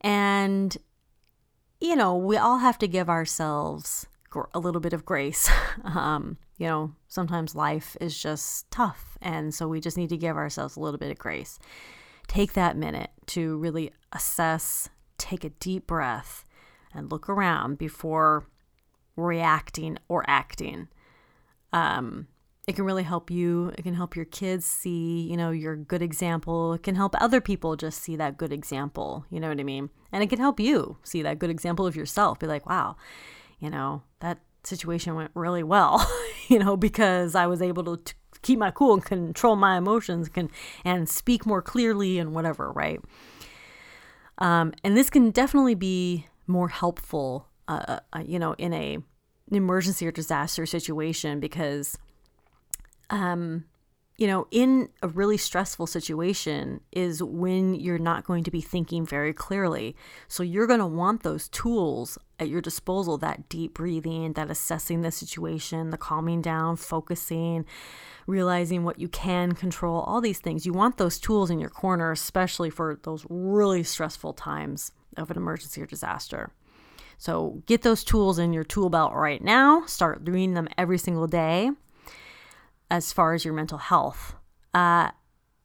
And 0.00 0.76
you 1.80 1.96
know, 1.96 2.16
we 2.16 2.36
all 2.36 2.58
have 2.58 2.78
to 2.78 2.88
give 2.88 3.08
ourselves 3.08 4.06
a 4.52 4.58
little 4.58 4.80
bit 4.80 4.92
of 4.92 5.04
grace. 5.04 5.50
um, 5.84 6.36
you 6.58 6.66
know, 6.66 6.92
sometimes 7.08 7.54
life 7.54 7.96
is 8.00 8.20
just 8.20 8.70
tough, 8.70 9.18
and 9.20 9.54
so 9.54 9.68
we 9.68 9.80
just 9.80 9.96
need 9.96 10.08
to 10.10 10.16
give 10.16 10.36
ourselves 10.36 10.76
a 10.76 10.80
little 10.80 10.98
bit 10.98 11.10
of 11.10 11.18
grace. 11.18 11.58
Take 12.26 12.54
that 12.54 12.76
minute 12.76 13.10
to 13.26 13.56
really 13.58 13.92
assess, 14.12 14.88
take 15.18 15.44
a 15.44 15.50
deep 15.50 15.86
breath, 15.86 16.44
and 16.94 17.10
look 17.10 17.28
around 17.28 17.78
before 17.78 18.46
reacting 19.16 19.98
or 20.08 20.24
acting. 20.26 20.88
Um, 21.72 22.28
it 22.66 22.74
can 22.74 22.84
really 22.84 23.04
help 23.04 23.30
you. 23.30 23.72
It 23.78 23.82
can 23.82 23.94
help 23.94 24.16
your 24.16 24.24
kids 24.24 24.66
see, 24.66 25.20
you 25.30 25.36
know, 25.36 25.50
your 25.50 25.76
good 25.76 26.02
example. 26.02 26.72
It 26.72 26.82
can 26.82 26.96
help 26.96 27.14
other 27.20 27.40
people 27.40 27.76
just 27.76 28.02
see 28.02 28.16
that 28.16 28.36
good 28.36 28.52
example. 28.52 29.24
You 29.30 29.38
know 29.38 29.48
what 29.48 29.60
I 29.60 29.62
mean? 29.62 29.90
And 30.10 30.22
it 30.22 30.28
can 30.28 30.40
help 30.40 30.58
you 30.58 30.98
see 31.04 31.22
that 31.22 31.38
good 31.38 31.50
example 31.50 31.86
of 31.86 31.94
yourself. 31.94 32.40
Be 32.40 32.48
like, 32.48 32.68
wow, 32.68 32.96
you 33.60 33.70
know, 33.70 34.02
that 34.18 34.40
situation 34.64 35.14
went 35.14 35.30
really 35.34 35.62
well, 35.62 36.04
you 36.48 36.58
know, 36.58 36.76
because 36.76 37.36
I 37.36 37.46
was 37.46 37.62
able 37.62 37.84
to 37.84 38.02
t- 38.02 38.18
keep 38.42 38.58
my 38.58 38.72
cool 38.72 38.94
and 38.94 39.04
control 39.04 39.54
my 39.54 39.78
emotions 39.78 40.28
can 40.28 40.50
and 40.84 41.08
speak 41.08 41.46
more 41.46 41.62
clearly 41.62 42.18
and 42.18 42.34
whatever, 42.34 42.72
right? 42.72 43.00
Um, 44.38 44.72
and 44.82 44.96
this 44.96 45.08
can 45.08 45.30
definitely 45.30 45.76
be 45.76 46.26
more 46.48 46.68
helpful, 46.68 47.46
uh, 47.68 48.00
uh, 48.12 48.22
you 48.26 48.40
know, 48.40 48.54
in 48.54 48.72
a 48.72 48.98
an 49.48 49.54
emergency 49.54 50.04
or 50.04 50.10
disaster 50.10 50.66
situation 50.66 51.38
because 51.38 51.96
um, 53.10 53.64
you 54.16 54.26
know, 54.26 54.46
in 54.50 54.88
a 55.02 55.08
really 55.08 55.36
stressful 55.36 55.86
situation 55.86 56.80
is 56.90 57.22
when 57.22 57.74
you're 57.74 57.98
not 57.98 58.24
going 58.24 58.44
to 58.44 58.50
be 58.50 58.62
thinking 58.62 59.04
very 59.04 59.34
clearly. 59.34 59.94
So 60.26 60.42
you're 60.42 60.66
going 60.66 60.80
to 60.80 60.86
want 60.86 61.22
those 61.22 61.50
tools 61.50 62.16
at 62.38 62.48
your 62.48 62.62
disposal 62.62 63.18
that 63.18 63.48
deep 63.50 63.74
breathing, 63.74 64.32
that 64.32 64.50
assessing 64.50 65.02
the 65.02 65.10
situation, 65.10 65.90
the 65.90 65.98
calming 65.98 66.40
down, 66.40 66.76
focusing, 66.76 67.66
realizing 68.26 68.84
what 68.84 68.98
you 68.98 69.08
can 69.08 69.52
control, 69.52 70.00
all 70.00 70.22
these 70.22 70.40
things. 70.40 70.64
You 70.64 70.72
want 70.72 70.96
those 70.96 71.18
tools 71.18 71.50
in 71.50 71.60
your 71.60 71.70
corner, 71.70 72.10
especially 72.10 72.70
for 72.70 72.98
those 73.02 73.26
really 73.28 73.82
stressful 73.82 74.32
times 74.32 74.92
of 75.18 75.30
an 75.30 75.36
emergency 75.36 75.82
or 75.82 75.86
disaster. 75.86 76.52
So 77.18 77.62
get 77.66 77.82
those 77.82 78.02
tools 78.02 78.38
in 78.38 78.54
your 78.54 78.64
tool 78.64 78.88
belt 78.88 79.12
right 79.12 79.42
now. 79.42 79.84
Start 79.86 80.24
doing 80.24 80.54
them 80.54 80.68
every 80.78 80.98
single 80.98 81.26
day 81.26 81.70
as 82.90 83.12
far 83.12 83.34
as 83.34 83.44
your 83.44 83.54
mental 83.54 83.78
health. 83.78 84.34
Uh, 84.74 85.10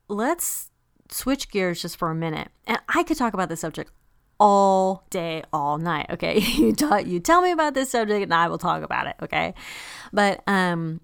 let's 0.07 0.71
switch 1.09 1.49
gears 1.49 1.81
just 1.81 1.97
for 1.97 2.09
a 2.09 2.15
minute. 2.15 2.49
And 2.65 2.79
I 2.89 3.03
could 3.03 3.17
talk 3.17 3.33
about 3.33 3.49
this 3.49 3.59
subject 3.59 3.91
all 4.39 5.05
day, 5.09 5.43
all 5.53 5.77
night. 5.77 6.07
Okay, 6.09 6.39
you 6.57 6.75
you 7.05 7.19
tell 7.19 7.41
me 7.41 7.51
about 7.51 7.73
this 7.73 7.91
subject, 7.91 8.23
and 8.23 8.33
I 8.33 8.47
will 8.47 8.57
talk 8.57 8.83
about 8.83 9.07
it. 9.07 9.15
Okay, 9.21 9.53
but 10.11 10.41
um, 10.47 11.01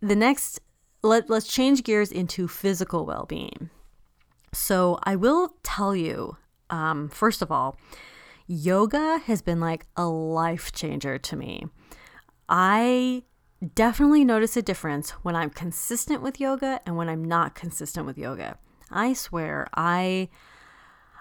the 0.00 0.16
next 0.16 0.60
let 1.02 1.28
let's 1.28 1.46
change 1.46 1.84
gears 1.84 2.10
into 2.10 2.48
physical 2.48 3.04
well 3.04 3.26
being. 3.28 3.70
So 4.54 4.98
I 5.04 5.16
will 5.16 5.54
tell 5.62 5.96
you, 5.96 6.36
um, 6.70 7.08
first 7.08 7.42
of 7.42 7.50
all, 7.50 7.76
yoga 8.46 9.18
has 9.26 9.42
been 9.42 9.60
like 9.60 9.86
a 9.96 10.06
life 10.06 10.72
changer 10.72 11.18
to 11.18 11.36
me. 11.36 11.64
I 12.48 13.22
definitely 13.62 14.24
notice 14.24 14.56
a 14.56 14.62
difference 14.62 15.10
when 15.22 15.36
I'm 15.36 15.50
consistent 15.50 16.22
with 16.22 16.40
yoga 16.40 16.80
and 16.84 16.96
when 16.96 17.08
I'm 17.08 17.24
not 17.24 17.54
consistent 17.54 18.06
with 18.06 18.18
yoga. 18.18 18.58
I 18.90 19.12
swear, 19.12 19.68
I 19.74 20.28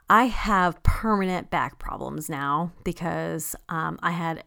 I 0.10 0.26
have 0.26 0.84
permanent 0.84 1.50
back 1.50 1.80
problems 1.80 2.30
now 2.30 2.74
because 2.84 3.56
um, 3.70 3.98
I 4.04 4.12
had 4.12 4.44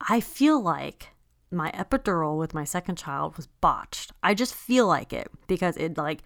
I 0.00 0.20
feel 0.20 0.60
like 0.60 1.08
my 1.50 1.70
epidural 1.72 2.38
with 2.38 2.54
my 2.54 2.64
second 2.64 2.96
child 2.96 3.36
was 3.36 3.46
botched. 3.46 4.12
I 4.22 4.34
just 4.34 4.54
feel 4.54 4.86
like 4.86 5.12
it 5.12 5.30
because 5.46 5.76
it 5.76 5.96
like 5.96 6.22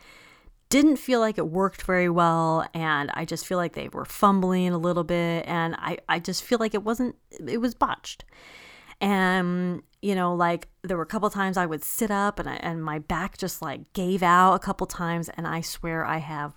didn't 0.69 0.97
feel 0.97 1.21
like 1.21 1.39
it 1.39 1.47
worked 1.47 1.83
very 1.83 2.09
well 2.09 2.67
and 2.75 3.11
I 3.15 3.25
just 3.25 3.47
feel 3.47 3.59
like 3.59 3.75
they 3.75 3.89
were 3.89 4.05
fumbling 4.05 4.73
a 4.73 4.79
little 4.79 5.05
bit 5.05 5.47
and 5.47 5.77
I 5.77 5.99
I 6.09 6.19
just 6.19 6.43
feel 6.43 6.59
like 6.59 6.75
it 6.75 6.83
wasn't 6.83 7.17
it 7.31 7.59
was 7.61 7.75
botched. 7.75 8.25
And 9.01 9.83
you 10.03 10.15
know, 10.15 10.35
like 10.35 10.69
there 10.83 10.97
were 10.97 11.03
a 11.03 11.07
couple 11.07 11.29
times 11.31 11.57
I 11.57 11.67
would 11.67 11.83
sit 11.83 12.11
up 12.11 12.39
and 12.39 12.49
I, 12.49 12.55
and 12.57 12.85
my 12.85 12.99
back 12.99 13.39
just 13.39 13.61
like 13.61 13.93
gave 13.93 14.23
out 14.23 14.55
a 14.55 14.59
couple 14.59 14.87
times, 14.87 15.29
and 15.31 15.47
I 15.47 15.61
swear 15.61 16.05
I 16.05 16.19
have 16.19 16.55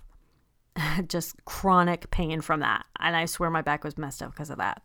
just 1.08 1.44
chronic 1.44 2.10
pain 2.10 2.40
from 2.40 2.60
that, 2.60 2.86
and 2.98 3.16
I 3.16 3.24
swear 3.24 3.50
my 3.50 3.62
back 3.62 3.84
was 3.84 3.98
messed 3.98 4.22
up 4.22 4.32
because 4.32 4.50
of 4.50 4.58
that. 4.58 4.82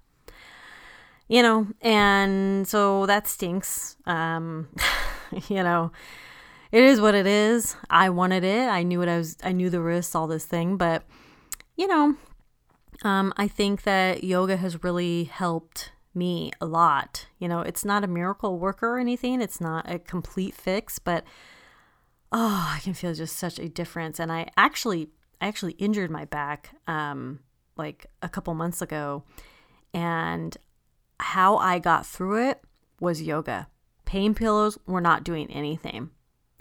You 1.27 1.41
know, 1.41 1.67
and 1.81 2.67
so 2.67 3.05
that 3.07 3.27
stinks. 3.27 3.97
Um, 4.05 4.67
you 5.47 5.63
know, 5.63 5.91
it 6.71 6.83
is 6.83 7.01
what 7.01 7.15
it 7.15 7.27
is. 7.27 7.75
I 7.89 8.09
wanted 8.09 8.43
it. 8.43 8.67
I 8.67 8.83
knew 8.83 8.99
what 8.99 9.09
I 9.09 9.17
was. 9.17 9.37
I 9.43 9.51
knew 9.51 9.69
the 9.69 9.81
risks, 9.81 10.15
all 10.15 10.27
this 10.27 10.45
thing, 10.45 10.77
but 10.77 11.03
you 11.75 11.87
know, 11.87 12.15
um, 13.03 13.33
I 13.37 13.47
think 13.47 13.83
that 13.83 14.23
yoga 14.23 14.57
has 14.57 14.83
really 14.83 15.25
helped 15.25 15.91
me 16.15 16.51
a 16.61 16.65
lot. 16.65 17.27
You 17.39 17.47
know, 17.47 17.61
it's 17.61 17.85
not 17.85 18.03
a 18.03 18.07
miracle 18.07 18.57
worker 18.59 18.95
or 18.95 18.99
anything, 18.99 19.41
it's 19.41 19.61
not 19.61 19.89
a 19.89 19.99
complete 19.99 20.55
fix, 20.55 20.99
but 20.99 21.23
oh, 22.31 22.73
I 22.75 22.79
can 22.79 22.93
feel 22.93 23.13
just 23.13 23.37
such 23.37 23.59
a 23.59 23.69
difference. 23.69 24.19
And 24.19 24.31
I 24.31 24.49
actually, 24.57 25.09
I 25.39 25.47
actually 25.47 25.73
injured 25.73 26.11
my 26.11 26.25
back 26.25 26.75
um, 26.87 27.39
like 27.77 28.07
a 28.21 28.29
couple 28.29 28.53
months 28.53 28.81
ago. 28.81 29.23
And 29.93 30.55
how 31.19 31.57
I 31.57 31.79
got 31.79 32.05
through 32.05 32.49
it 32.49 32.61
was 32.99 33.21
yoga. 33.21 33.67
Pain 34.05 34.35
pillows 34.35 34.77
were 34.85 35.01
not 35.01 35.23
doing 35.23 35.49
anything. 35.51 36.09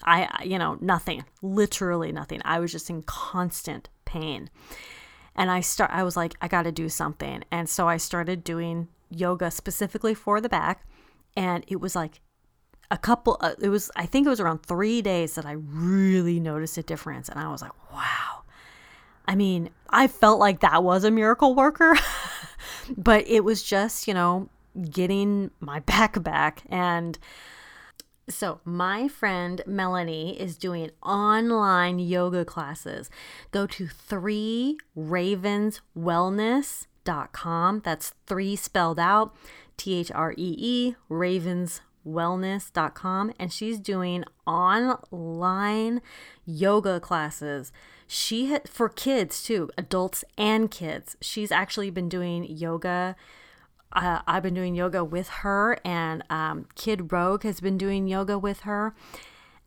I, 0.04 0.42
you 0.44 0.58
know, 0.58 0.76
nothing, 0.80 1.24
literally 1.42 2.12
nothing. 2.12 2.40
I 2.44 2.58
was 2.58 2.72
just 2.72 2.90
in 2.90 3.02
constant 3.02 3.88
pain. 4.04 4.50
And 5.36 5.50
I 5.50 5.60
start 5.60 5.90
I 5.92 6.04
was 6.04 6.16
like 6.16 6.34
I 6.40 6.48
got 6.48 6.62
to 6.62 6.72
do 6.72 6.88
something. 6.88 7.44
And 7.50 7.68
so 7.68 7.88
I 7.88 7.96
started 7.96 8.44
doing 8.44 8.88
yoga 9.18 9.50
specifically 9.50 10.14
for 10.14 10.40
the 10.40 10.48
back. 10.48 10.86
And 11.36 11.64
it 11.68 11.80
was 11.80 11.96
like 11.96 12.20
a 12.90 12.98
couple, 12.98 13.36
uh, 13.40 13.54
it 13.60 13.68
was, 13.68 13.90
I 13.96 14.06
think 14.06 14.26
it 14.26 14.30
was 14.30 14.40
around 14.40 14.62
three 14.62 15.02
days 15.02 15.34
that 15.34 15.46
I 15.46 15.52
really 15.52 16.40
noticed 16.40 16.78
a 16.78 16.82
difference. 16.82 17.28
And 17.28 17.38
I 17.38 17.48
was 17.48 17.62
like, 17.62 17.72
wow. 17.92 18.42
I 19.26 19.34
mean, 19.34 19.70
I 19.88 20.06
felt 20.06 20.38
like 20.38 20.60
that 20.60 20.84
was 20.84 21.04
a 21.04 21.10
miracle 21.10 21.54
worker, 21.54 21.94
but 22.96 23.26
it 23.26 23.42
was 23.42 23.62
just, 23.62 24.06
you 24.06 24.14
know, 24.14 24.48
getting 24.90 25.50
my 25.60 25.80
back 25.80 26.22
back. 26.22 26.62
And 26.68 27.18
so, 28.28 28.60
my 28.64 29.06
friend 29.06 29.60
Melanie 29.66 30.40
is 30.40 30.56
doing 30.56 30.90
online 31.02 31.98
yoga 31.98 32.42
classes. 32.44 33.10
Go 33.50 33.66
to 33.66 33.86
three 33.86 34.78
ravens 34.94 35.82
wellness 35.96 36.86
ravenswellness.com. 37.04 37.82
That's 37.84 38.14
three 38.26 38.56
spelled 38.56 38.98
out 38.98 39.36
T 39.76 39.94
H 39.94 40.10
R 40.12 40.32
E 40.32 40.56
E, 40.58 40.96
ravenswellness.com. 41.10 43.32
And 43.38 43.52
she's 43.52 43.78
doing 43.78 44.24
online 44.46 46.00
yoga 46.44 46.98
classes. 47.00 47.72
She 48.06 48.46
had 48.46 48.68
for 48.68 48.88
kids 48.88 49.42
too, 49.42 49.70
adults 49.78 50.24
and 50.36 50.70
kids. 50.70 51.16
She's 51.20 51.50
actually 51.50 51.90
been 51.90 52.08
doing 52.08 52.44
yoga. 52.44 53.16
Uh, 53.92 54.20
I've 54.26 54.42
been 54.42 54.54
doing 54.54 54.74
yoga 54.74 55.04
with 55.04 55.28
her, 55.28 55.78
and 55.84 56.24
um, 56.28 56.66
Kid 56.74 57.12
Rogue 57.12 57.44
has 57.44 57.60
been 57.60 57.78
doing 57.78 58.08
yoga 58.08 58.36
with 58.36 58.60
her. 58.60 58.92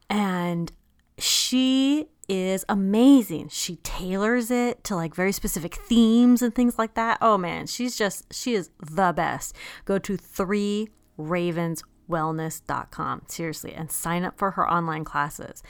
And 0.09 0.73
she 1.17 2.07
is 2.27 2.65
amazing. 2.67 3.49
She 3.49 3.77
tailors 3.77 4.51
it 4.51 4.83
to 4.85 4.95
like 4.95 5.15
very 5.15 5.31
specific 5.31 5.75
themes 5.75 6.41
and 6.41 6.53
things 6.53 6.77
like 6.77 6.95
that. 6.95 7.17
Oh 7.21 7.37
man, 7.37 7.67
she's 7.67 7.95
just, 7.95 8.33
she 8.33 8.53
is 8.53 8.69
the 8.79 9.13
best. 9.13 9.55
Go 9.85 9.97
to 9.99 10.17
three 10.17 10.89
ravenswellness.com, 11.17 13.23
seriously, 13.27 13.73
and 13.73 13.91
sign 13.91 14.23
up 14.23 14.37
for 14.37 14.51
her 14.51 14.69
online 14.69 15.03
classes. 15.03 15.63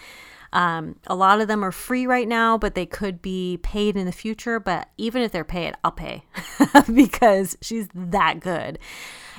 Um, 0.57 0.97
a 1.05 1.13
lot 1.13 1.39
of 1.39 1.47
them 1.47 1.63
are 1.63 1.71
free 1.71 2.07
right 2.07 2.27
now, 2.27 2.57
but 2.57 2.73
they 2.73 2.87
could 2.87 3.21
be 3.21 3.59
paid 3.61 3.95
in 3.95 4.07
the 4.07 4.11
future. 4.11 4.59
But 4.59 4.89
even 4.97 5.21
if 5.21 5.31
they're 5.31 5.43
paid, 5.43 5.75
I'll 5.83 5.91
pay 5.91 6.23
because 6.91 7.55
she's 7.61 7.87
that 7.93 8.39
good. 8.39 8.79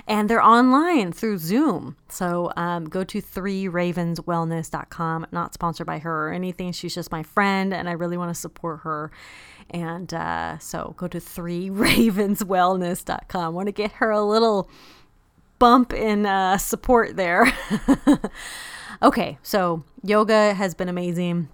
And 0.07 0.31
they're 0.31 0.41
online 0.41 1.11
through 1.11 1.39
Zoom. 1.39 1.97
So 2.09 2.53
um, 2.57 2.89
go 2.89 3.03
to 3.03 3.21
3ravenswellness.com. 3.21 5.27
Not 5.33 5.55
sponsored 5.55 5.89
by 5.89 5.99
her 5.99 6.29
or 6.29 6.33
anything. 6.33 6.71
She's 6.71 6.95
just 6.95 7.11
my 7.11 7.25
friend, 7.25 7.75
and 7.75 7.89
I 7.89 7.93
really 7.93 8.17
want 8.17 8.33
to 8.33 8.41
support 8.41 8.83
her. 8.83 9.11
And 9.71 10.15
uh, 10.15 10.61
so 10.61 10.95
go 10.97 11.09
to 11.09 11.19
3ravenswellness.com. 11.19 13.55
Want 13.55 13.67
to 13.67 13.73
get 13.73 13.91
her 13.93 14.11
a 14.11 14.23
little 14.23 14.71
bump 15.59 15.93
in 15.93 16.27
uh, 16.27 16.59
support 16.59 17.17
there. 17.17 17.53
Okay, 19.03 19.39
so 19.43 19.85
yoga 20.03 20.55
has 20.55 20.75
been 20.75 20.89
amazing. 20.89 21.49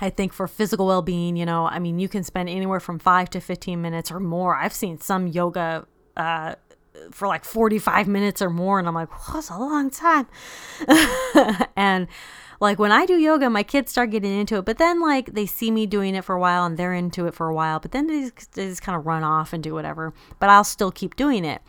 I 0.00 0.10
think 0.10 0.32
for 0.32 0.46
physical 0.46 0.86
well 0.86 1.02
being, 1.02 1.36
you 1.36 1.46
know, 1.46 1.66
I 1.66 1.78
mean, 1.78 1.98
you 1.98 2.08
can 2.08 2.24
spend 2.24 2.48
anywhere 2.48 2.80
from 2.80 2.98
five 2.98 3.30
to 3.30 3.40
15 3.40 3.80
minutes 3.80 4.10
or 4.10 4.20
more. 4.20 4.56
I've 4.56 4.72
seen 4.72 4.98
some 4.98 5.26
yoga 5.26 5.86
uh, 6.16 6.56
for 7.10 7.28
like 7.28 7.44
45 7.44 8.08
minutes 8.08 8.42
or 8.42 8.50
more, 8.50 8.78
and 8.78 8.88
I'm 8.88 8.94
like, 8.94 9.10
well, 9.10 9.34
that's 9.34 9.50
a 9.50 9.58
long 9.58 9.90
time. 9.90 10.26
and 11.76 12.08
like 12.62 12.78
when 12.78 12.92
I 12.92 13.06
do 13.06 13.18
yoga, 13.18 13.50
my 13.50 13.64
kids 13.64 13.90
start 13.90 14.10
getting 14.10 14.38
into 14.38 14.56
it, 14.56 14.64
but 14.64 14.78
then 14.78 15.00
like 15.00 15.34
they 15.34 15.46
see 15.46 15.72
me 15.72 15.84
doing 15.84 16.14
it 16.14 16.24
for 16.24 16.36
a 16.36 16.40
while 16.40 16.64
and 16.64 16.76
they're 16.76 16.94
into 16.94 17.26
it 17.26 17.34
for 17.34 17.48
a 17.48 17.54
while, 17.54 17.80
but 17.80 17.90
then 17.90 18.06
they 18.06 18.30
just, 18.30 18.52
they 18.52 18.68
just 18.68 18.82
kind 18.82 18.96
of 18.96 19.04
run 19.04 19.24
off 19.24 19.52
and 19.52 19.64
do 19.64 19.74
whatever. 19.74 20.14
But 20.38 20.48
I'll 20.48 20.62
still 20.62 20.92
keep 20.92 21.16
doing 21.16 21.44
it 21.44 21.60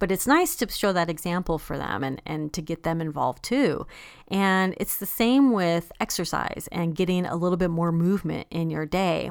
but 0.00 0.10
it's 0.10 0.26
nice 0.26 0.56
to 0.56 0.66
show 0.66 0.94
that 0.94 1.10
example 1.10 1.58
for 1.58 1.76
them 1.76 2.02
and, 2.02 2.22
and 2.24 2.52
to 2.54 2.62
get 2.62 2.84
them 2.84 3.02
involved 3.02 3.44
too. 3.44 3.86
And 4.28 4.74
it's 4.78 4.96
the 4.96 5.04
same 5.04 5.52
with 5.52 5.92
exercise 6.00 6.68
and 6.72 6.96
getting 6.96 7.26
a 7.26 7.36
little 7.36 7.58
bit 7.58 7.68
more 7.68 7.92
movement 7.92 8.46
in 8.50 8.70
your 8.70 8.86
day. 8.86 9.30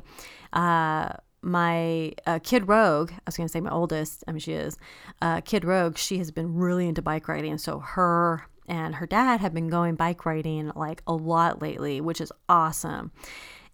Uh, 0.53 1.09
my 1.41 2.13
uh, 2.27 2.37
kid 2.43 2.67
Rogue, 2.67 3.11
I 3.11 3.21
was 3.25 3.35
going 3.35 3.47
to 3.47 3.51
say 3.51 3.61
my 3.61 3.71
oldest, 3.71 4.23
I 4.27 4.31
mean, 4.31 4.41
she 4.41 4.53
is, 4.53 4.77
uh, 5.21 5.41
Kid 5.41 5.65
Rogue, 5.65 5.97
she 5.97 6.19
has 6.19 6.29
been 6.29 6.53
really 6.53 6.87
into 6.87 7.01
bike 7.01 7.27
riding. 7.27 7.57
So 7.57 7.79
her 7.79 8.43
and 8.69 8.95
her 8.95 9.07
dad 9.07 9.41
have 9.41 9.53
been 9.53 9.67
going 9.67 9.95
bike 9.95 10.25
riding 10.25 10.71
like 10.75 11.01
a 11.07 11.13
lot 11.13 11.61
lately, 11.61 11.99
which 11.99 12.21
is 12.21 12.31
awesome. 12.47 13.11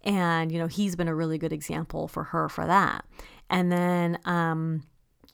And, 0.02 0.50
you 0.50 0.58
know, 0.58 0.66
he's 0.66 0.96
been 0.96 1.08
a 1.08 1.14
really 1.14 1.36
good 1.36 1.52
example 1.52 2.08
for 2.08 2.24
her 2.24 2.48
for 2.48 2.66
that. 2.66 3.04
And 3.50 3.70
then, 3.70 4.18
um, 4.24 4.84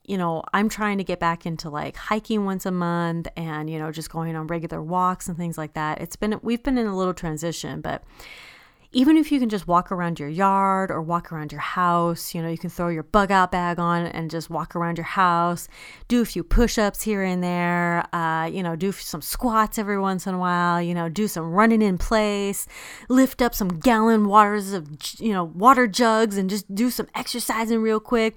you 0.04 0.18
know, 0.18 0.42
I'm 0.52 0.68
trying 0.68 0.98
to 0.98 1.04
get 1.04 1.20
back 1.20 1.46
into 1.46 1.70
like 1.70 1.96
hiking 1.96 2.44
once 2.44 2.66
a 2.66 2.72
month 2.72 3.28
and, 3.36 3.70
you 3.70 3.78
know, 3.78 3.92
just 3.92 4.10
going 4.10 4.34
on 4.34 4.48
regular 4.48 4.82
walks 4.82 5.28
and 5.28 5.36
things 5.36 5.56
like 5.56 5.74
that. 5.74 6.00
It's 6.00 6.16
been, 6.16 6.40
we've 6.42 6.62
been 6.62 6.76
in 6.76 6.86
a 6.86 6.96
little 6.96 7.14
transition, 7.14 7.80
but 7.80 8.02
even 8.92 9.16
if 9.16 9.32
you 9.32 9.40
can 9.40 9.48
just 9.48 9.66
walk 9.66 9.90
around 9.90 10.20
your 10.20 10.28
yard 10.28 10.90
or 10.90 11.00
walk 11.02 11.32
around 11.32 11.52
your 11.52 11.60
house, 11.60 12.34
you 12.34 12.42
know, 12.42 12.48
you 12.48 12.58
can 12.58 12.70
throw 12.70 12.88
your 12.88 13.02
bug 13.02 13.30
out 13.30 13.50
bag 13.50 13.78
on 13.78 14.06
and 14.06 14.30
just 14.30 14.50
walk 14.50 14.76
around 14.76 14.98
your 14.98 15.04
house, 15.04 15.68
do 16.08 16.20
a 16.20 16.24
few 16.24 16.44
push 16.44 16.78
ups 16.78 17.02
here 17.02 17.22
and 17.22 17.42
there, 17.42 18.06
uh, 18.14 18.44
you 18.44 18.62
know, 18.62 18.76
do 18.76 18.92
some 18.92 19.22
squats 19.22 19.78
every 19.78 19.98
once 19.98 20.26
in 20.26 20.34
a 20.34 20.38
while, 20.38 20.80
you 20.80 20.94
know, 20.94 21.08
do 21.08 21.26
some 21.26 21.52
running 21.52 21.82
in 21.82 21.98
place, 21.98 22.66
lift 23.08 23.40
up 23.40 23.54
some 23.54 23.80
gallon 23.80 24.26
waters 24.26 24.72
of, 24.72 24.88
you 25.18 25.32
know, 25.32 25.44
water 25.44 25.86
jugs 25.86 26.36
and 26.36 26.50
just 26.50 26.72
do 26.74 26.90
some 26.90 27.08
exercising 27.14 27.80
real 27.80 28.00
quick 28.00 28.36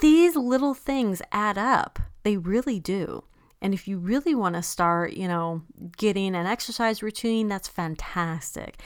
these 0.00 0.34
little 0.34 0.74
things 0.74 1.22
add 1.30 1.56
up. 1.56 1.98
They 2.22 2.36
really 2.36 2.80
do. 2.80 3.24
And 3.62 3.74
if 3.74 3.86
you 3.86 3.98
really 3.98 4.34
want 4.34 4.54
to 4.54 4.62
start, 4.62 5.12
you 5.12 5.28
know, 5.28 5.62
getting 5.96 6.34
an 6.34 6.46
exercise 6.46 7.02
routine, 7.02 7.48
that's 7.48 7.68
fantastic. 7.68 8.80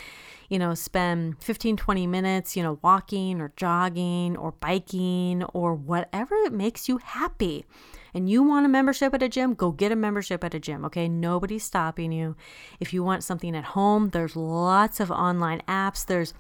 You 0.49 0.59
know, 0.59 0.75
spend 0.75 1.43
15, 1.43 1.77
20 1.77 2.07
minutes, 2.07 2.57
you 2.57 2.63
know, 2.63 2.79
walking 2.83 3.41
or 3.41 3.53
jogging 3.57 4.37
or 4.37 4.53
biking 4.53 5.43
or 5.55 5.75
whatever 5.75 6.37
makes 6.51 6.89
you 6.89 6.99
happy. 6.99 7.65
And 8.13 8.31
you 8.31 8.43
want 8.43 8.65
a 8.65 8.69
membership 8.69 9.13
at 9.13 9.23
a 9.23 9.29
gym, 9.29 9.55
go 9.55 9.73
get 9.73 9.91
a 9.91 9.97
membership 9.97 10.45
at 10.45 10.55
a 10.55 10.61
gym, 10.61 10.85
okay? 10.85 11.09
Nobody's 11.09 11.65
stopping 11.65 12.13
you. 12.13 12.37
If 12.79 12.93
you 12.93 13.03
want 13.03 13.25
something 13.25 13.57
at 13.57 13.65
home, 13.65 14.11
there's 14.11 14.37
lots 14.37 15.01
of 15.01 15.11
online 15.11 15.63
apps. 15.67 16.07
There's 16.07 16.33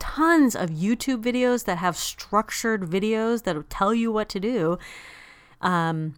tons 0.00 0.56
of 0.56 0.70
YouTube 0.70 1.22
videos 1.22 1.66
that 1.66 1.78
have 1.78 1.96
structured 1.96 2.82
videos 2.82 3.44
that 3.44 3.54
will 3.54 3.62
tell 3.64 3.94
you 3.94 4.10
what 4.10 4.28
to 4.30 4.40
do. 4.40 4.78
Um, 5.60 6.16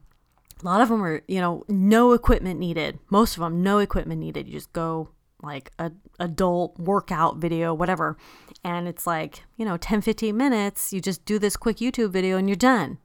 a 0.63 0.65
lot 0.65 0.81
of 0.81 0.89
them 0.89 1.03
are, 1.05 1.23
you 1.29 1.41
know, 1.41 1.65
no 1.69 2.13
equipment 2.13 2.59
needed. 2.59 2.99
Most 3.11 3.37
of 3.37 3.43
them, 3.43 3.63
no 3.63 3.79
equipment 3.79 4.21
needed. 4.21 4.47
You 4.47 4.55
just 4.55 4.73
go 4.73 5.11
like 5.43 5.73
a 5.79 5.93
adult 6.19 6.79
workout 6.79 7.37
video, 7.37 7.75
whatever. 7.75 8.17
And 8.65 8.87
it's 8.87 9.07
like, 9.07 9.45
you 9.57 9.65
know, 9.65 9.77
10, 9.77 10.03
15 10.03 10.37
minutes. 10.37 10.93
You 10.93 11.01
just 11.01 11.25
do 11.25 11.39
this 11.39 11.57
quick 11.57 11.79
YouTube 11.79 12.11
video 12.11 12.37
and 12.37 12.49
you're 12.49 12.57
done. 12.57 12.99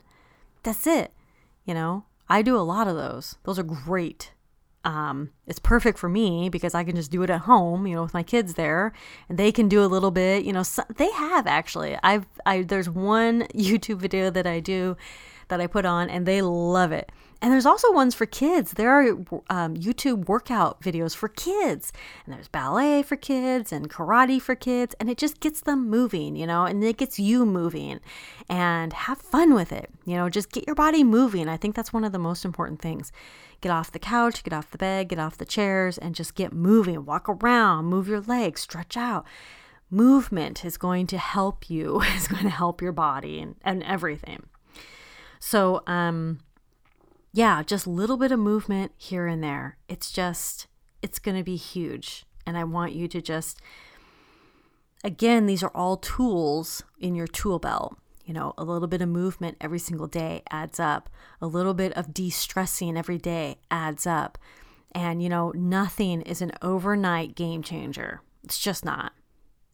That's 0.64 0.86
it. 0.88 1.14
You 1.66 1.74
know, 1.74 2.06
I 2.30 2.42
do 2.42 2.58
a 2.58 2.60
lot 2.60 2.88
of 2.88 2.96
those. 2.96 3.38
Those 3.44 3.60
are 3.60 3.64
great. 3.64 4.32
Um, 4.84 5.32
it's 5.46 5.60
perfect 5.60 5.98
for 5.98 6.08
me 6.08 6.48
because 6.48 6.74
I 6.74 6.86
can 6.86 6.96
just 6.96 7.12
do 7.12 7.22
it 7.24 7.30
at 7.30 7.42
home, 7.42 7.86
you 7.88 7.96
know, 7.96 8.04
with 8.04 8.14
my 8.14 8.24
kids 8.24 8.54
there, 8.54 8.94
and 9.28 9.38
they 9.38 9.52
can 9.52 9.68
do 9.68 9.84
a 9.84 9.88
little 9.88 10.12
bit. 10.12 10.46
You 10.46 10.54
know, 10.54 10.64
so 10.64 10.84
they 10.96 11.12
have 11.12 11.46
actually. 11.46 11.98
I've 12.04 12.26
I 12.46 12.62
there's 12.62 12.90
one 12.90 13.42
YouTube 13.54 13.98
video 13.98 14.30
that 14.30 14.48
I 14.48 14.62
do 14.62 14.96
that 15.50 15.60
I 15.60 15.68
put 15.68 15.86
on, 15.86 16.10
and 16.10 16.26
they 16.26 16.42
love 16.42 16.94
it. 16.94 17.12
And 17.42 17.54
there's 17.54 17.66
also 17.68 17.92
ones 17.92 18.16
for 18.16 18.26
kids. 18.26 18.74
There 18.74 18.90
are 18.90 19.10
um, 19.50 19.76
YouTube 19.76 20.28
workout 20.28 20.82
videos 20.82 21.16
for 21.16 21.28
kids, 21.30 21.94
and 22.26 22.34
there's 22.34 22.48
ballet 22.48 23.04
for 23.04 23.16
kids 23.16 23.72
and 23.72 23.90
karate 23.90 24.42
for 24.42 24.56
kids, 24.56 24.96
and 25.00 25.10
it 25.10 25.18
just 25.18 25.40
gets 25.40 25.62
them 25.62 25.88
moving, 25.88 26.36
you 26.36 26.48
know, 26.48 26.66
and 26.66 26.84
it 26.84 26.98
gets 26.98 27.20
you 27.20 27.46
moving 27.46 28.00
and 28.50 28.92
have 28.92 29.20
fun 29.20 29.54
with 29.54 29.72
it. 29.72 29.92
You 30.06 30.16
know, 30.16 30.30
just 30.30 30.52
get 30.52 30.66
your 30.66 30.76
body 30.76 31.04
moving. 31.04 31.48
I 31.48 31.58
think 31.58 31.76
that's 31.76 31.94
one 31.94 32.04
of 32.04 32.12
the 32.12 32.20
most 32.20 32.44
important 32.44 32.82
things. 32.82 33.12
Get 33.62 33.72
off 33.72 33.92
the 33.92 34.00
couch, 34.00 34.44
get 34.44 34.54
off 34.54 34.72
the 34.72 34.78
bed, 34.78 35.10
get 35.10 35.20
off 35.20 35.38
the 35.38 35.46
chairs, 35.46 35.98
and 36.00 36.16
just 36.16 36.34
get 36.34 36.54
moving. 36.54 37.06
Walk 37.06 37.30
around, 37.30 37.86
move 37.86 38.08
your 38.08 38.22
legs, 38.22 38.62
stretch 38.62 38.98
out. 38.98 39.26
Movement 39.92 40.66
is 40.66 40.78
going 40.78 41.06
to 41.08 41.18
help 41.20 41.70
you, 41.70 42.02
is 42.16 42.28
going 42.28 42.44
to 42.44 42.50
help 42.50 42.82
your 42.82 42.92
body 42.92 43.40
and, 43.40 43.56
and 43.64 43.84
everything. 43.84 44.48
So, 45.40 45.84
um, 45.86 46.40
yeah, 47.34 47.62
just 47.64 47.86
a 47.86 47.92
little 47.92 48.18
bit 48.18 48.32
of 48.32 48.40
movement 48.40 48.92
here 48.98 49.28
and 49.28 49.44
there. 49.44 49.78
It's 49.88 50.12
just, 50.12 50.68
it's 51.02 51.20
going 51.20 51.38
to 51.38 51.44
be 51.44 51.56
huge. 51.56 52.26
And 52.46 52.58
I 52.58 52.64
want 52.64 52.94
you 52.94 53.08
to 53.10 53.22
just, 53.22 53.60
again, 55.04 55.46
these 55.46 55.64
are 55.64 55.72
all 55.76 55.98
tools 55.98 56.84
in 57.00 57.16
your 57.16 57.28
tool 57.28 57.60
belt. 57.60 57.98
You 58.26 58.34
know, 58.34 58.54
a 58.58 58.64
little 58.64 58.88
bit 58.88 59.02
of 59.02 59.08
movement 59.08 59.58
every 59.62 59.80
single 59.80 60.08
day 60.08 60.44
adds 60.50 60.80
up. 60.80 61.10
A 61.42 61.48
little 61.48 61.74
bit 61.74 61.94
of 61.94 62.14
de 62.14 62.30
stressing 62.30 62.98
every 62.98 63.18
day 63.18 63.58
adds 63.72 64.06
up. 64.06 64.38
And, 64.94 65.22
you 65.22 65.30
know, 65.30 65.52
nothing 65.56 66.22
is 66.24 66.42
an 66.42 66.52
overnight 66.62 67.36
game 67.36 67.62
changer. 67.62 68.22
It's 68.44 68.60
just 68.60 68.84
not. 68.84 69.14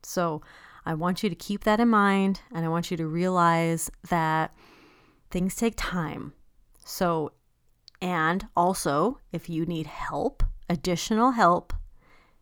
So 0.04 0.42
I 0.86 0.94
want 0.94 1.24
you 1.24 1.30
to 1.30 1.36
keep 1.36 1.64
that 1.64 1.80
in 1.80 1.88
mind. 1.88 2.42
And 2.54 2.66
I 2.66 2.68
want 2.70 2.92
you 2.92 2.98
to 2.98 3.08
realize 3.08 3.90
that 4.10 4.54
things 5.32 5.56
take 5.56 5.74
time. 5.78 6.34
So 6.86 7.32
and 8.04 8.50
also, 8.54 9.20
if 9.32 9.50
you 9.50 9.66
need 9.66 9.88
help, 9.88 10.44
additional 10.70 11.32
help, 11.32 11.72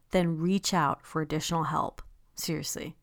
then 0.09 0.39
reach 0.39 0.73
out 0.73 1.05
for 1.05 1.21
additional 1.21 1.65
help. 1.65 2.01
Seriously. 2.33 2.95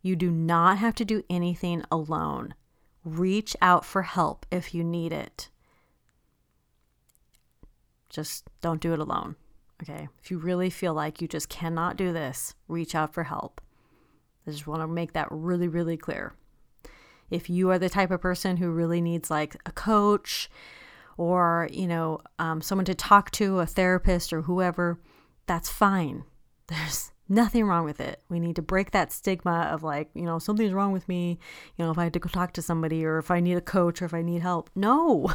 You 0.00 0.16
do 0.16 0.30
not 0.30 0.78
have 0.78 0.94
to 0.96 1.04
do 1.04 1.22
anything 1.28 1.84
alone. 1.92 2.54
Reach 3.04 3.54
out 3.60 3.84
for 3.84 4.02
help 4.02 4.46
if 4.50 4.74
you 4.74 4.82
need 4.82 5.12
it. 5.12 5.50
Just 8.08 8.48
don't 8.62 8.80
do 8.80 8.94
it 8.94 8.98
alone. 8.98 9.36
Okay. 9.82 10.08
If 10.22 10.30
you 10.30 10.38
really 10.38 10.70
feel 10.70 10.94
like 10.94 11.20
you 11.20 11.28
just 11.28 11.50
cannot 11.50 11.98
do 11.98 12.10
this, 12.10 12.54
reach 12.68 12.94
out 12.94 13.12
for 13.12 13.24
help. 13.24 13.60
I 14.46 14.50
just 14.50 14.66
want 14.66 14.80
to 14.80 14.88
make 14.88 15.12
that 15.12 15.28
really, 15.30 15.68
really 15.68 15.98
clear. 15.98 16.32
If 17.30 17.50
you 17.50 17.70
are 17.70 17.78
the 17.78 17.90
type 17.90 18.10
of 18.10 18.22
person 18.22 18.56
who 18.56 18.70
really 18.70 19.02
needs 19.02 19.30
like 19.30 19.56
a 19.66 19.72
coach, 19.72 20.48
or, 21.16 21.68
you 21.72 21.86
know, 21.86 22.20
um, 22.38 22.60
someone 22.60 22.84
to 22.86 22.94
talk 22.94 23.30
to, 23.32 23.60
a 23.60 23.66
therapist 23.66 24.32
or 24.32 24.42
whoever, 24.42 25.00
that's 25.46 25.68
fine. 25.68 26.24
There's 26.68 27.12
nothing 27.28 27.64
wrong 27.64 27.84
with 27.84 28.00
it. 28.00 28.22
We 28.28 28.40
need 28.40 28.56
to 28.56 28.62
break 28.62 28.90
that 28.92 29.12
stigma 29.12 29.68
of 29.72 29.82
like, 29.82 30.10
you 30.14 30.22
know, 30.22 30.38
something's 30.38 30.72
wrong 30.72 30.92
with 30.92 31.08
me, 31.08 31.38
you 31.76 31.84
know, 31.84 31.90
if 31.90 31.98
I 31.98 32.04
had 32.04 32.12
to 32.14 32.18
go 32.18 32.28
talk 32.28 32.52
to 32.54 32.62
somebody 32.62 33.04
or 33.04 33.18
if 33.18 33.30
I 33.30 33.40
need 33.40 33.56
a 33.56 33.60
coach 33.60 34.02
or 34.02 34.04
if 34.04 34.14
I 34.14 34.22
need 34.22 34.42
help. 34.42 34.70
No. 34.74 35.32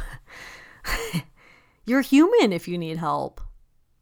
You're 1.86 2.02
human 2.02 2.52
if 2.52 2.68
you 2.68 2.78
need 2.78 2.98
help. 2.98 3.40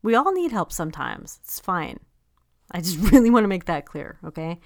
We 0.03 0.15
all 0.15 0.33
need 0.33 0.53
help 0.53 0.73
sometimes. 0.73 1.39
It's 1.43 1.61
fine. 1.61 2.01
I 2.71 2.81
just 2.81 2.99
really 3.13 3.31
want 3.31 3.45
to 3.45 3.49
make 3.49 3.67
that 3.67 3.87
clear, 3.87 4.19
okay? 4.25 4.61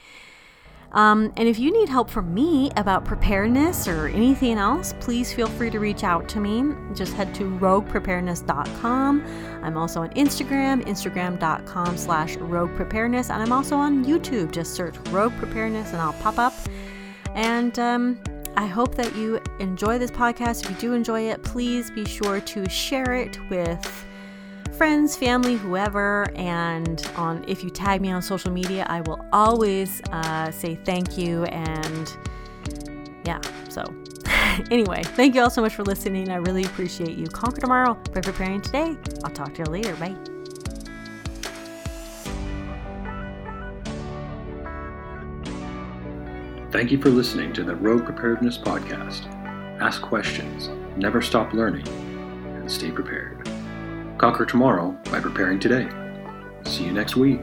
Um, 0.93 1.33
and 1.37 1.49
if 1.49 1.59
you 1.59 1.73
need 1.73 1.89
help 1.89 2.11
from 2.11 2.35
me 2.35 2.71
about 2.77 3.05
preparedness 3.05 3.87
or 3.87 4.09
anything 4.09 4.59
else, 4.59 4.95
please 5.01 5.33
feel 5.33 5.47
free 5.47 5.71
to 5.71 5.79
reach 5.79 6.03
out 6.03 6.29
to 6.31 6.41
me. 6.41 6.75
Just 6.95 7.13
head 7.13 7.35
to 7.37 7.45
roguepreparedness.com. 7.45 9.25
I'm 9.63 9.77
also 9.77 10.03
on 10.03 10.11
Instagram, 10.11 10.85
instagram.com 10.85 11.97
slash 11.97 12.37
roguepreparedness. 12.37 13.31
And 13.31 13.43
I'm 13.43 13.53
also 13.53 13.77
on 13.77 14.05
YouTube. 14.05 14.51
Just 14.51 14.75
search 14.75 14.97
Rogue 15.09 15.33
Preparedness 15.35 15.93
and 15.93 16.03
I'll 16.03 16.13
pop 16.15 16.39
up. 16.39 16.55
And 17.35 17.79
um, 17.79 18.21
I 18.57 18.67
hope 18.67 18.97
that 18.97 19.15
you 19.15 19.41
enjoy 19.61 19.99
this 19.99 20.11
podcast. 20.11 20.65
If 20.65 20.71
you 20.71 20.77
do 20.77 20.93
enjoy 20.95 21.23
it, 21.23 21.43
please 21.45 21.91
be 21.91 22.05
sure 22.05 22.41
to 22.41 22.69
share 22.69 23.15
it 23.15 23.39
with 23.49 24.07
friends, 24.81 25.15
family, 25.15 25.57
whoever. 25.57 26.33
And 26.35 27.07
on 27.15 27.45
if 27.47 27.63
you 27.63 27.69
tag 27.69 28.01
me 28.01 28.11
on 28.13 28.23
social 28.23 28.51
media, 28.51 28.87
I 28.89 29.03
will 29.03 29.23
always 29.31 30.01
uh, 30.11 30.51
say 30.51 30.75
thank 30.75 31.19
you. 31.19 31.45
And 31.45 32.17
yeah, 33.27 33.43
so 33.69 33.85
anyway, 34.71 35.03
thank 35.03 35.35
you 35.35 35.43
all 35.43 35.51
so 35.51 35.61
much 35.61 35.75
for 35.75 35.83
listening. 35.83 36.31
I 36.31 36.37
really 36.37 36.65
appreciate 36.65 37.19
you. 37.19 37.27
Conquer 37.27 37.61
tomorrow 37.61 37.93
by 38.15 38.23
preparing 38.23 38.63
today. 38.63 38.97
I'll 39.23 39.31
talk 39.31 39.53
to 39.57 39.59
you 39.59 39.65
later. 39.67 39.95
Bye. 39.97 40.17
Thank 46.71 46.91
you 46.91 47.03
for 47.03 47.11
listening 47.11 47.53
to 47.53 47.65
the 47.65 47.77
Rogue 47.77 48.07
Preparedness 48.07 48.57
Podcast. 48.57 49.27
Ask 49.83 50.01
questions, 50.01 50.71
never 50.97 51.21
stop 51.21 51.53
learning, 51.53 51.87
and 51.87 52.73
stay 52.73 52.91
prepared. 52.91 53.30
Conquer 54.21 54.45
tomorrow 54.45 54.95
by 55.11 55.19
preparing 55.19 55.59
today. 55.59 55.89
See 56.67 56.85
you 56.85 56.93
next 56.93 57.17
week. 57.17 57.43